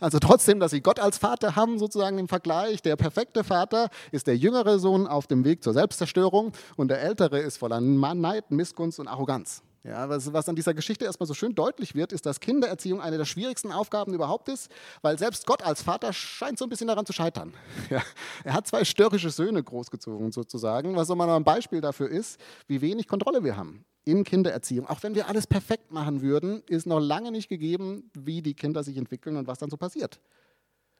Also 0.00 0.18
trotzdem, 0.18 0.60
dass 0.60 0.70
sie 0.70 0.82
Gott 0.82 1.00
als 1.00 1.18
Vater 1.18 1.56
haben, 1.56 1.78
sozusagen 1.78 2.18
im 2.18 2.28
Vergleich, 2.28 2.82
der 2.82 2.96
perfekte 2.96 3.42
Vater 3.42 3.88
ist 4.12 4.26
der 4.26 4.36
jüngere 4.36 4.78
Sohn 4.78 5.06
auf 5.06 5.26
dem 5.26 5.44
Weg 5.44 5.64
zur 5.64 5.72
Selbstzerstörung 5.72 6.52
und 6.76 6.88
der 6.88 7.00
ältere 7.00 7.38
ist 7.38 7.56
voller 7.56 7.80
Neid, 7.80 8.50
Missgunst 8.50 9.00
und 9.00 9.08
Arroganz. 9.08 9.62
Ja, 9.82 10.08
was, 10.10 10.30
was 10.32 10.46
an 10.48 10.56
dieser 10.56 10.74
Geschichte 10.74 11.06
erstmal 11.06 11.26
so 11.26 11.32
schön 11.32 11.54
deutlich 11.54 11.94
wird, 11.94 12.12
ist, 12.12 12.26
dass 12.26 12.40
Kindererziehung 12.40 13.00
eine 13.00 13.16
der 13.16 13.24
schwierigsten 13.24 13.72
Aufgaben 13.72 14.12
überhaupt 14.12 14.50
ist, 14.50 14.70
weil 15.00 15.18
selbst 15.18 15.46
Gott 15.46 15.62
als 15.62 15.82
Vater 15.82 16.12
scheint 16.12 16.58
so 16.58 16.66
ein 16.66 16.68
bisschen 16.68 16.88
daran 16.88 17.06
zu 17.06 17.12
scheitern. 17.12 17.54
Ja, 17.90 18.02
er 18.44 18.52
hat 18.52 18.66
zwei 18.66 18.84
störrische 18.84 19.30
Söhne 19.30 19.62
großgezogen 19.62 20.32
sozusagen, 20.32 20.94
was 20.94 21.08
so 21.08 21.16
mal 21.16 21.28
ein 21.34 21.44
Beispiel 21.44 21.80
dafür 21.80 22.08
ist, 22.08 22.38
wie 22.68 22.80
wenig 22.80 23.08
Kontrolle 23.08 23.42
wir 23.42 23.56
haben 23.56 23.84
in 24.04 24.22
Kindererziehung. 24.24 24.86
Auch 24.86 25.02
wenn 25.02 25.14
wir 25.14 25.28
alles 25.28 25.46
perfekt 25.46 25.92
machen 25.92 26.20
würden, 26.20 26.62
ist 26.68 26.86
noch 26.86 27.00
lange 27.00 27.32
nicht 27.32 27.48
gegeben, 27.48 28.10
wie 28.14 28.42
die 28.42 28.54
Kinder 28.54 28.84
sich 28.84 28.96
entwickeln 28.96 29.36
und 29.36 29.46
was 29.46 29.58
dann 29.58 29.70
so 29.70 29.76
passiert. 29.76 30.20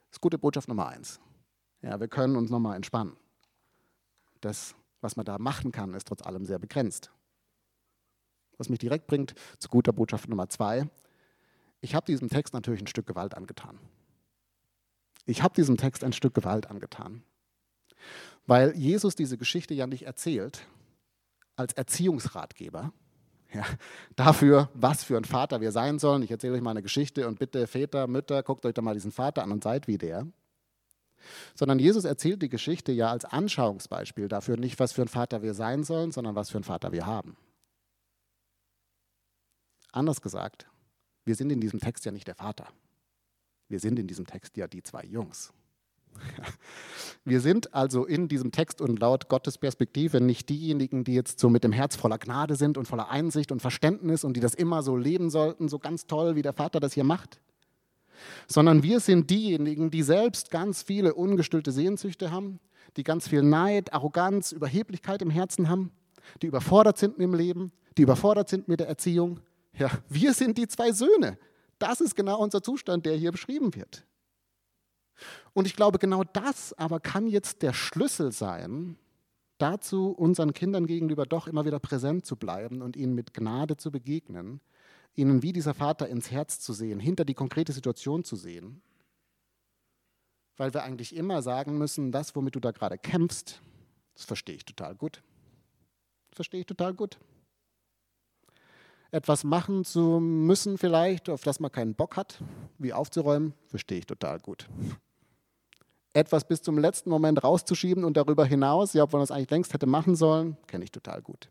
Das 0.08 0.16
ist 0.16 0.20
gute 0.20 0.38
Botschaft 0.38 0.68
Nummer 0.68 0.88
eins. 0.88 1.20
Ja, 1.82 2.00
wir 2.00 2.08
können 2.08 2.36
uns 2.36 2.50
nochmal 2.50 2.76
entspannen. 2.76 3.16
Das, 4.40 4.74
was 5.00 5.16
man 5.16 5.24
da 5.24 5.38
machen 5.38 5.70
kann, 5.70 5.94
ist 5.94 6.08
trotz 6.08 6.22
allem 6.22 6.44
sehr 6.44 6.58
begrenzt. 6.58 7.10
Was 8.60 8.68
mich 8.68 8.78
direkt 8.78 9.06
bringt 9.06 9.34
zu 9.58 9.70
guter 9.70 9.90
Botschaft 9.90 10.28
Nummer 10.28 10.50
zwei. 10.50 10.86
Ich 11.80 11.94
habe 11.94 12.04
diesem 12.04 12.28
Text 12.28 12.52
natürlich 12.52 12.82
ein 12.82 12.88
Stück 12.88 13.06
Gewalt 13.06 13.34
angetan. 13.34 13.78
Ich 15.24 15.42
habe 15.42 15.54
diesem 15.54 15.78
Text 15.78 16.04
ein 16.04 16.12
Stück 16.12 16.34
Gewalt 16.34 16.68
angetan. 16.68 17.22
Weil 18.46 18.76
Jesus 18.76 19.14
diese 19.14 19.38
Geschichte 19.38 19.72
ja 19.72 19.86
nicht 19.86 20.02
erzählt 20.02 20.66
als 21.56 21.72
Erziehungsratgeber, 21.72 22.92
ja, 23.54 23.64
dafür, 24.16 24.68
was 24.74 25.04
für 25.04 25.16
ein 25.16 25.24
Vater 25.24 25.62
wir 25.62 25.72
sein 25.72 25.98
sollen. 25.98 26.22
Ich 26.22 26.30
erzähle 26.30 26.52
euch 26.52 26.60
mal 26.60 26.72
eine 26.72 26.82
Geschichte 26.82 27.28
und 27.28 27.38
bitte 27.38 27.66
Väter, 27.66 28.08
Mütter, 28.08 28.42
guckt 28.42 28.66
euch 28.66 28.74
doch 28.74 28.82
mal 28.82 28.92
diesen 28.92 29.10
Vater 29.10 29.42
an 29.42 29.52
und 29.52 29.64
seid 29.64 29.86
wie 29.86 29.96
der. 29.96 30.26
Sondern 31.54 31.78
Jesus 31.78 32.04
erzählt 32.04 32.42
die 32.42 32.50
Geschichte 32.50 32.92
ja 32.92 33.10
als 33.10 33.24
Anschauungsbeispiel 33.24 34.28
dafür, 34.28 34.58
nicht 34.58 34.78
was 34.78 34.92
für 34.92 35.00
ein 35.00 35.08
Vater 35.08 35.40
wir 35.40 35.54
sein 35.54 35.82
sollen, 35.82 36.12
sondern 36.12 36.34
was 36.34 36.50
für 36.50 36.58
ein 36.58 36.64
Vater 36.64 36.92
wir 36.92 37.06
haben. 37.06 37.38
Anders 39.92 40.20
gesagt, 40.20 40.66
wir 41.24 41.34
sind 41.34 41.50
in 41.50 41.60
diesem 41.60 41.80
Text 41.80 42.04
ja 42.04 42.12
nicht 42.12 42.28
der 42.28 42.34
Vater. 42.34 42.68
Wir 43.68 43.80
sind 43.80 43.98
in 43.98 44.06
diesem 44.06 44.26
Text 44.26 44.56
ja 44.56 44.66
die 44.66 44.82
zwei 44.82 45.04
Jungs. 45.04 45.52
Wir 47.24 47.40
sind 47.40 47.72
also 47.72 48.04
in 48.04 48.26
diesem 48.26 48.50
Text 48.50 48.80
und 48.80 48.98
laut 48.98 49.28
Gottes 49.28 49.58
Perspektive 49.58 50.20
nicht 50.20 50.48
diejenigen, 50.48 51.04
die 51.04 51.14
jetzt 51.14 51.38
so 51.38 51.48
mit 51.48 51.62
dem 51.62 51.70
Herz 51.70 51.94
voller 51.94 52.18
Gnade 52.18 52.56
sind 52.56 52.78
und 52.78 52.86
voller 52.86 53.10
Einsicht 53.10 53.52
und 53.52 53.60
Verständnis 53.60 54.24
und 54.24 54.36
die 54.36 54.40
das 54.40 54.54
immer 54.54 54.82
so 54.82 54.96
leben 54.96 55.30
sollten, 55.30 55.68
so 55.68 55.78
ganz 55.78 56.06
toll, 56.06 56.34
wie 56.34 56.42
der 56.42 56.52
Vater 56.52 56.80
das 56.80 56.94
hier 56.94 57.04
macht, 57.04 57.40
sondern 58.48 58.82
wir 58.82 59.00
sind 59.00 59.30
diejenigen, 59.30 59.90
die 59.90 60.02
selbst 60.02 60.50
ganz 60.50 60.82
viele 60.82 61.14
ungestillte 61.14 61.72
Sehnsüchte 61.72 62.30
haben, 62.30 62.58
die 62.96 63.04
ganz 63.04 63.28
viel 63.28 63.42
Neid, 63.42 63.92
Arroganz, 63.92 64.52
Überheblichkeit 64.52 65.22
im 65.22 65.30
Herzen 65.30 65.68
haben, 65.68 65.92
die 66.42 66.46
überfordert 66.46 66.98
sind 66.98 67.18
mit 67.18 67.24
dem 67.24 67.34
Leben, 67.34 67.72
die 67.96 68.02
überfordert 68.02 68.48
sind 68.48 68.68
mit 68.68 68.80
der 68.80 68.88
Erziehung. 68.88 69.40
Ja, 69.78 69.90
wir 70.08 70.34
sind 70.34 70.58
die 70.58 70.68
zwei 70.68 70.92
Söhne. 70.92 71.38
Das 71.78 72.00
ist 72.00 72.14
genau 72.14 72.38
unser 72.38 72.62
Zustand, 72.62 73.06
der 73.06 73.16
hier 73.16 73.32
beschrieben 73.32 73.74
wird. 73.74 74.06
Und 75.52 75.66
ich 75.66 75.76
glaube, 75.76 75.98
genau 75.98 76.24
das 76.24 76.72
aber 76.74 77.00
kann 77.00 77.26
jetzt 77.26 77.62
der 77.62 77.72
Schlüssel 77.72 78.32
sein, 78.32 78.98
dazu 79.58 80.10
unseren 80.10 80.52
Kindern 80.52 80.86
gegenüber 80.86 81.26
doch 81.26 81.46
immer 81.46 81.64
wieder 81.64 81.78
präsent 81.78 82.26
zu 82.26 82.36
bleiben 82.36 82.82
und 82.82 82.96
ihnen 82.96 83.14
mit 83.14 83.34
Gnade 83.34 83.76
zu 83.76 83.90
begegnen, 83.90 84.60
ihnen 85.14 85.42
wie 85.42 85.52
dieser 85.52 85.74
Vater 85.74 86.08
ins 86.08 86.30
Herz 86.30 86.60
zu 86.60 86.72
sehen, 86.72 87.00
hinter 87.00 87.24
die 87.24 87.34
konkrete 87.34 87.72
Situation 87.72 88.24
zu 88.24 88.36
sehen. 88.36 88.82
Weil 90.56 90.72
wir 90.74 90.82
eigentlich 90.82 91.14
immer 91.14 91.42
sagen 91.42 91.78
müssen, 91.78 92.12
das, 92.12 92.34
womit 92.36 92.54
du 92.54 92.60
da 92.60 92.70
gerade 92.70 92.98
kämpfst, 92.98 93.60
das 94.14 94.24
verstehe 94.24 94.56
ich 94.56 94.64
total 94.64 94.94
gut. 94.94 95.22
Das 96.30 96.36
verstehe 96.36 96.60
ich 96.60 96.66
total 96.66 96.94
gut. 96.94 97.18
Etwas 99.12 99.44
machen 99.44 99.84
zu 99.84 100.20
müssen 100.20 100.78
vielleicht, 100.78 101.28
auf 101.28 101.42
das 101.42 101.60
man 101.60 101.72
keinen 101.72 101.94
Bock 101.94 102.16
hat, 102.16 102.40
wie 102.78 102.92
aufzuräumen, 102.92 103.54
verstehe 103.66 103.98
ich 103.98 104.06
total 104.06 104.38
gut 104.38 104.68
etwas 106.12 106.44
bis 106.44 106.62
zum 106.62 106.78
letzten 106.78 107.10
Moment 107.10 107.42
rauszuschieben 107.42 108.04
und 108.04 108.16
darüber 108.16 108.44
hinaus, 108.44 108.92
ja, 108.94 109.04
obwohl 109.04 109.18
man 109.18 109.26
das 109.26 109.30
eigentlich 109.30 109.50
längst 109.50 109.74
hätte 109.74 109.86
machen 109.86 110.16
sollen, 110.16 110.56
kenne 110.66 110.84
ich 110.84 110.90
total 110.90 111.22
gut. 111.22 111.48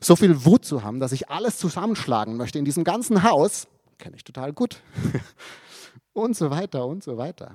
So 0.00 0.16
viel 0.16 0.44
Wut 0.44 0.64
zu 0.64 0.82
haben, 0.82 0.98
dass 0.98 1.12
ich 1.12 1.28
alles 1.28 1.58
zusammenschlagen 1.58 2.36
möchte 2.36 2.58
in 2.58 2.64
diesem 2.64 2.84
ganzen 2.84 3.22
Haus, 3.22 3.68
kenne 3.98 4.16
ich 4.16 4.24
total 4.24 4.52
gut. 4.52 4.80
und 6.12 6.36
so 6.36 6.50
weiter 6.50 6.86
und 6.86 7.04
so 7.04 7.18
weiter. 7.18 7.52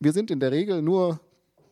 Wir 0.00 0.12
sind 0.12 0.30
in 0.30 0.40
der 0.40 0.50
Regel 0.50 0.82
nur 0.82 1.20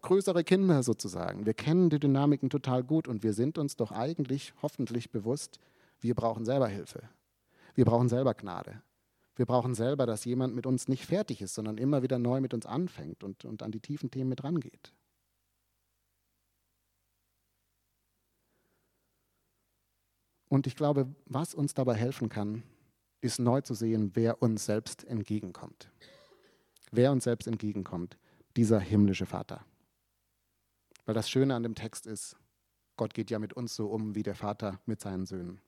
größere 0.03 0.45
Kinder 0.45 0.83
sozusagen. 0.83 1.47
Wir 1.47 1.55
kennen 1.55 1.91
die 1.91 1.99
Dynamiken 1.99 2.51
total 2.51 2.83
gut 2.83 3.09
und 3.09 3.23
wir 3.23 3.33
sind 3.33 3.59
uns 3.59 3.77
doch 3.77 3.93
eigentlich 3.93 4.55
hoffentlich 4.63 5.11
bewusst, 5.11 5.61
wir 6.01 6.15
brauchen 6.15 6.45
selber 6.45 6.69
Hilfe. 6.69 7.03
Wir 7.75 7.85
brauchen 7.85 8.09
selber 8.09 8.35
Gnade. 8.35 8.83
Wir 9.37 9.47
brauchen 9.47 9.75
selber, 9.75 10.07
dass 10.07 10.25
jemand 10.25 10.55
mit 10.55 10.67
uns 10.67 10.89
nicht 10.89 11.07
fertig 11.07 11.41
ist, 11.41 11.55
sondern 11.55 11.79
immer 11.79 12.03
wieder 12.03 12.19
neu 12.19 12.41
mit 12.41 12.53
uns 12.53 12.67
anfängt 12.67 13.25
und, 13.25 13.45
und 13.45 13.63
an 13.63 13.71
die 13.71 13.81
tiefen 13.81 14.11
Themen 14.11 14.29
mit 14.29 14.45
rangeht. 14.45 14.93
Und 20.49 20.67
ich 20.67 20.75
glaube, 20.75 21.07
was 21.27 21.55
uns 21.55 21.75
dabei 21.75 21.95
helfen 21.95 22.29
kann, 22.29 22.65
ist 23.21 23.39
neu 23.39 23.61
zu 23.61 23.75
sehen, 23.75 24.11
wer 24.15 24.43
uns 24.43 24.67
selbst 24.67 25.05
entgegenkommt. 25.05 25.91
Wer 26.91 27.13
uns 27.13 27.25
selbst 27.25 27.47
entgegenkommt, 27.47 28.19
dieser 28.57 28.81
himmlische 28.81 29.27
Vater. 29.27 29.65
Weil 31.07 31.15
das 31.15 31.29
Schöne 31.31 31.55
an 31.55 31.63
dem 31.63 31.75
Text 31.75 32.07
ist, 32.07 32.37
Gott 32.97 33.15
geht 33.15 33.31
ja 33.31 33.39
mit 33.39 33.53
uns 33.53 33.75
so 33.75 33.87
um 33.87 34.15
wie 34.15 34.23
der 34.23 34.35
Vater 34.35 34.81
mit 34.87 35.01
seinen 35.01 35.27
Söhnen. 35.27 35.61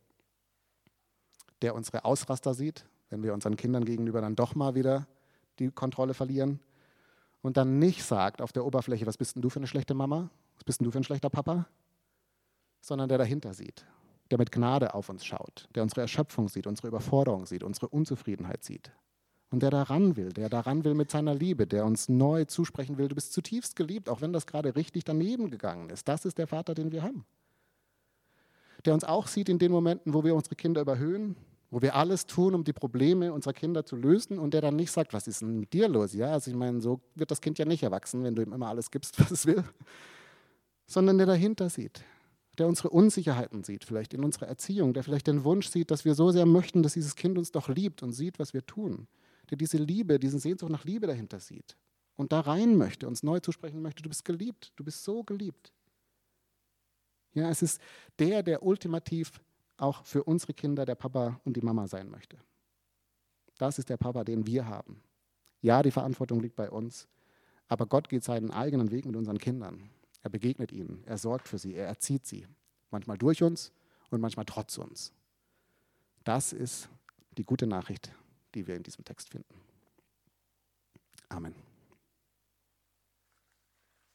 Der 1.63 1.75
unsere 1.75 2.05
Ausraster 2.05 2.55
sieht, 2.55 2.85
wenn 3.11 3.23
wir 3.23 3.33
unseren 3.35 3.57
Kindern 3.57 3.85
gegenüber 3.85 4.21
dann 4.21 4.37
doch 4.37 4.55
mal 4.55 4.75
wieder 4.75 5.07
die 5.59 5.71
Kontrolle 5.71 6.15
verlieren 6.15 6.61
und 7.41 7.57
dann 7.57 7.79
nicht 7.79 8.05
sagt 8.05 8.43
auf 8.43 8.53
der 8.53 8.65
Oberfläche, 8.65 9.07
was 9.07 9.17
bist 9.17 9.37
denn 9.37 9.43
du 9.43 9.49
für 9.49 9.61
eine 9.61 9.67
schlechte 9.67 9.95
Mama, 9.95 10.31
was 10.57 10.65
bist 10.65 10.81
denn 10.81 10.85
du 10.85 10.91
für 10.91 10.99
ein 10.99 11.05
schlechter 11.05 11.31
Papa, 11.31 11.67
sondern 12.81 13.09
der 13.09 13.19
dahinter 13.19 13.55
sieht, 13.55 13.87
der 14.31 14.39
mit 14.39 14.53
Gnade 14.53 14.95
auf 14.95 15.09
uns 15.09 15.25
schaut, 15.25 15.69
der 15.75 15.83
unsere 15.83 16.01
Erschöpfung 16.03 16.49
sieht, 16.49 16.67
unsere 16.67 16.89
Überforderung 16.89 17.47
sieht, 17.47 17.63
unsere 17.63 17.89
Unzufriedenheit 17.89 18.65
sieht 18.65 18.93
und 19.53 19.63
der 19.63 19.71
daran 19.71 20.17
will, 20.17 20.33
der 20.33 20.49
daran 20.49 20.83
will 20.83 20.95
mit 20.95 21.11
seiner 21.11 21.35
Liebe, 21.35 21.67
der 21.67 21.85
uns 21.85 22.09
neu 22.09 22.47
zusprechen 22.47 22.97
will, 22.97 23.09
du 23.09 23.15
bist 23.15 23.35
zutiefst 23.35 23.77
geliebt, 23.77 24.09
auch 24.09 24.23
wenn 24.23 24.33
das 24.33 24.47
gerade 24.47 24.75
richtig 24.75 25.05
daneben 25.05 25.51
gegangen 25.51 25.91
ist. 25.91 26.09
Das 26.09 26.25
ist 26.25 26.39
der 26.39 26.47
Vater, 26.47 26.75
den 26.75 26.91
wir 26.91 27.03
haben. 27.03 27.27
Der 28.87 28.95
uns 28.95 29.05
auch 29.05 29.27
sieht 29.27 29.51
in 29.51 29.59
den 29.59 29.71
Momenten, 29.71 30.15
wo 30.15 30.25
wir 30.25 30.35
unsere 30.35 30.57
Kinder 30.57 30.81
überhöhen, 30.81 31.37
wo 31.71 31.83
wir 31.83 31.95
alles 31.95 32.25
tun, 32.25 32.55
um 32.55 32.65
die 32.65 32.73
Probleme 32.73 33.31
unserer 33.31 33.53
Kinder 33.53 33.85
zu 33.85 33.95
lösen 33.95 34.39
und 34.39 34.55
der 34.55 34.63
dann 34.63 34.75
nicht 34.75 34.91
sagt, 34.91 35.13
was 35.13 35.27
ist 35.27 35.43
denn 35.43 35.61
mit 35.61 35.75
dir 35.75 35.87
los? 35.87 36.15
Ja, 36.15 36.33
also 36.33 36.51
ich 36.51 36.57
meine, 36.57 36.81
so 36.81 37.01
wird 37.15 37.31
das 37.31 37.43
Kind 37.43 37.59
ja 37.59 37.67
nicht 37.67 37.83
erwachsen, 37.83 38.25
wenn 38.25 38.35
du 38.35 38.43
ihm 38.43 38.55
immer 38.55 38.69
alles 38.69 38.91
gibst, 38.91 39.21
was 39.21 39.31
es 39.31 39.45
will, 39.45 39.63
sondern 40.87 41.19
der 41.19 41.27
dahinter 41.27 41.69
sieht, 41.69 42.03
der 42.57 42.69
unsere 42.69 42.89
Unsicherheiten 42.89 43.65
sieht, 43.65 43.85
vielleicht 43.85 44.15
in 44.15 44.25
unserer 44.25 44.49
Erziehung, 44.49 44.95
der 44.95 45.03
vielleicht 45.03 45.27
den 45.27 45.45
Wunsch 45.45 45.69
sieht, 45.69 45.91
dass 45.91 46.07
wir 46.07 46.15
so 46.15 46.31
sehr 46.31 46.47
möchten, 46.47 46.83
dass 46.83 46.95
dieses 46.95 47.17
Kind 47.17 47.37
uns 47.37 47.53
doch 47.53 47.69
liebt 47.69 48.03
und 48.03 48.13
sieht, 48.13 48.39
was 48.39 48.55
wir 48.55 48.65
tun, 48.65 49.09
der 49.53 49.59
diese 49.59 49.77
Liebe, 49.77 50.19
diesen 50.19 50.41
Sehnsucht 50.41 50.73
nach 50.73 50.85
Liebe 50.85 51.07
dahinter 51.07 51.39
sieht 51.39 51.77
und 52.17 52.33
da 52.33 52.41
rein 52.41 52.77
möchte, 52.77 53.07
uns 53.07 53.23
neu 53.23 53.39
zusprechen 53.39 53.83
möchte, 53.83 54.03
du 54.03 54.09
bist 54.09 54.25
geliebt, 54.25 54.73
du 54.77 54.85
bist 54.85 55.05
so 55.05 55.23
geliebt. 55.23 55.75
Ja, 57.35 57.51
es 57.51 57.61
ist 57.61 57.81
der, 58.19 58.43
der 58.43 58.63
ultimativ 58.63 59.41
auch 59.77 60.07
für 60.07 60.25
unsere 60.25 60.55
Kinder 60.55 60.87
der 60.87 60.95
Papa 60.95 61.39
und 61.45 61.55
die 61.55 61.61
Mama 61.61 61.87
sein 61.87 62.09
möchte. 62.09 62.39
Das 63.59 63.79
ist 63.79 63.91
der 63.91 63.99
Papa, 63.99 64.25
den 64.25 64.47
wir 64.47 64.67
haben. 64.67 65.03
Ja, 65.61 65.83
die 65.83 65.91
Verantwortung 65.91 66.41
liegt 66.41 66.57
bei 66.57 66.71
uns, 66.71 67.07
aber 67.69 67.85
Gott 67.85 68.09
geht 68.09 68.25
seinen 68.25 68.51
eigenen 68.51 68.91
Weg 68.91 69.05
mit 69.05 69.17
unseren 69.17 69.39
Kindern. 69.39 69.91
Er 70.23 70.31
begegnet 70.31 70.73
ihnen, 70.73 71.05
er 71.05 71.19
sorgt 71.19 71.47
für 71.47 71.59
sie, 71.59 71.75
er 71.75 71.89
erzieht 71.89 72.27
sie. 72.27 72.47
Manchmal 72.91 73.19
durch 73.19 73.43
uns 73.43 73.71
und 74.09 74.23
manchmal 74.23 74.47
trotz 74.47 74.79
uns. 74.79 75.13
Das 76.25 76.55
ist 76.55 76.89
die 77.37 77.45
gute 77.45 77.67
Nachricht, 77.67 78.15
die 78.55 78.67
wir 78.67 78.77
in 78.77 78.83
diesem 78.83 79.05
Text 79.05 79.31
finden. 79.31 79.55
Amen. 81.29 81.72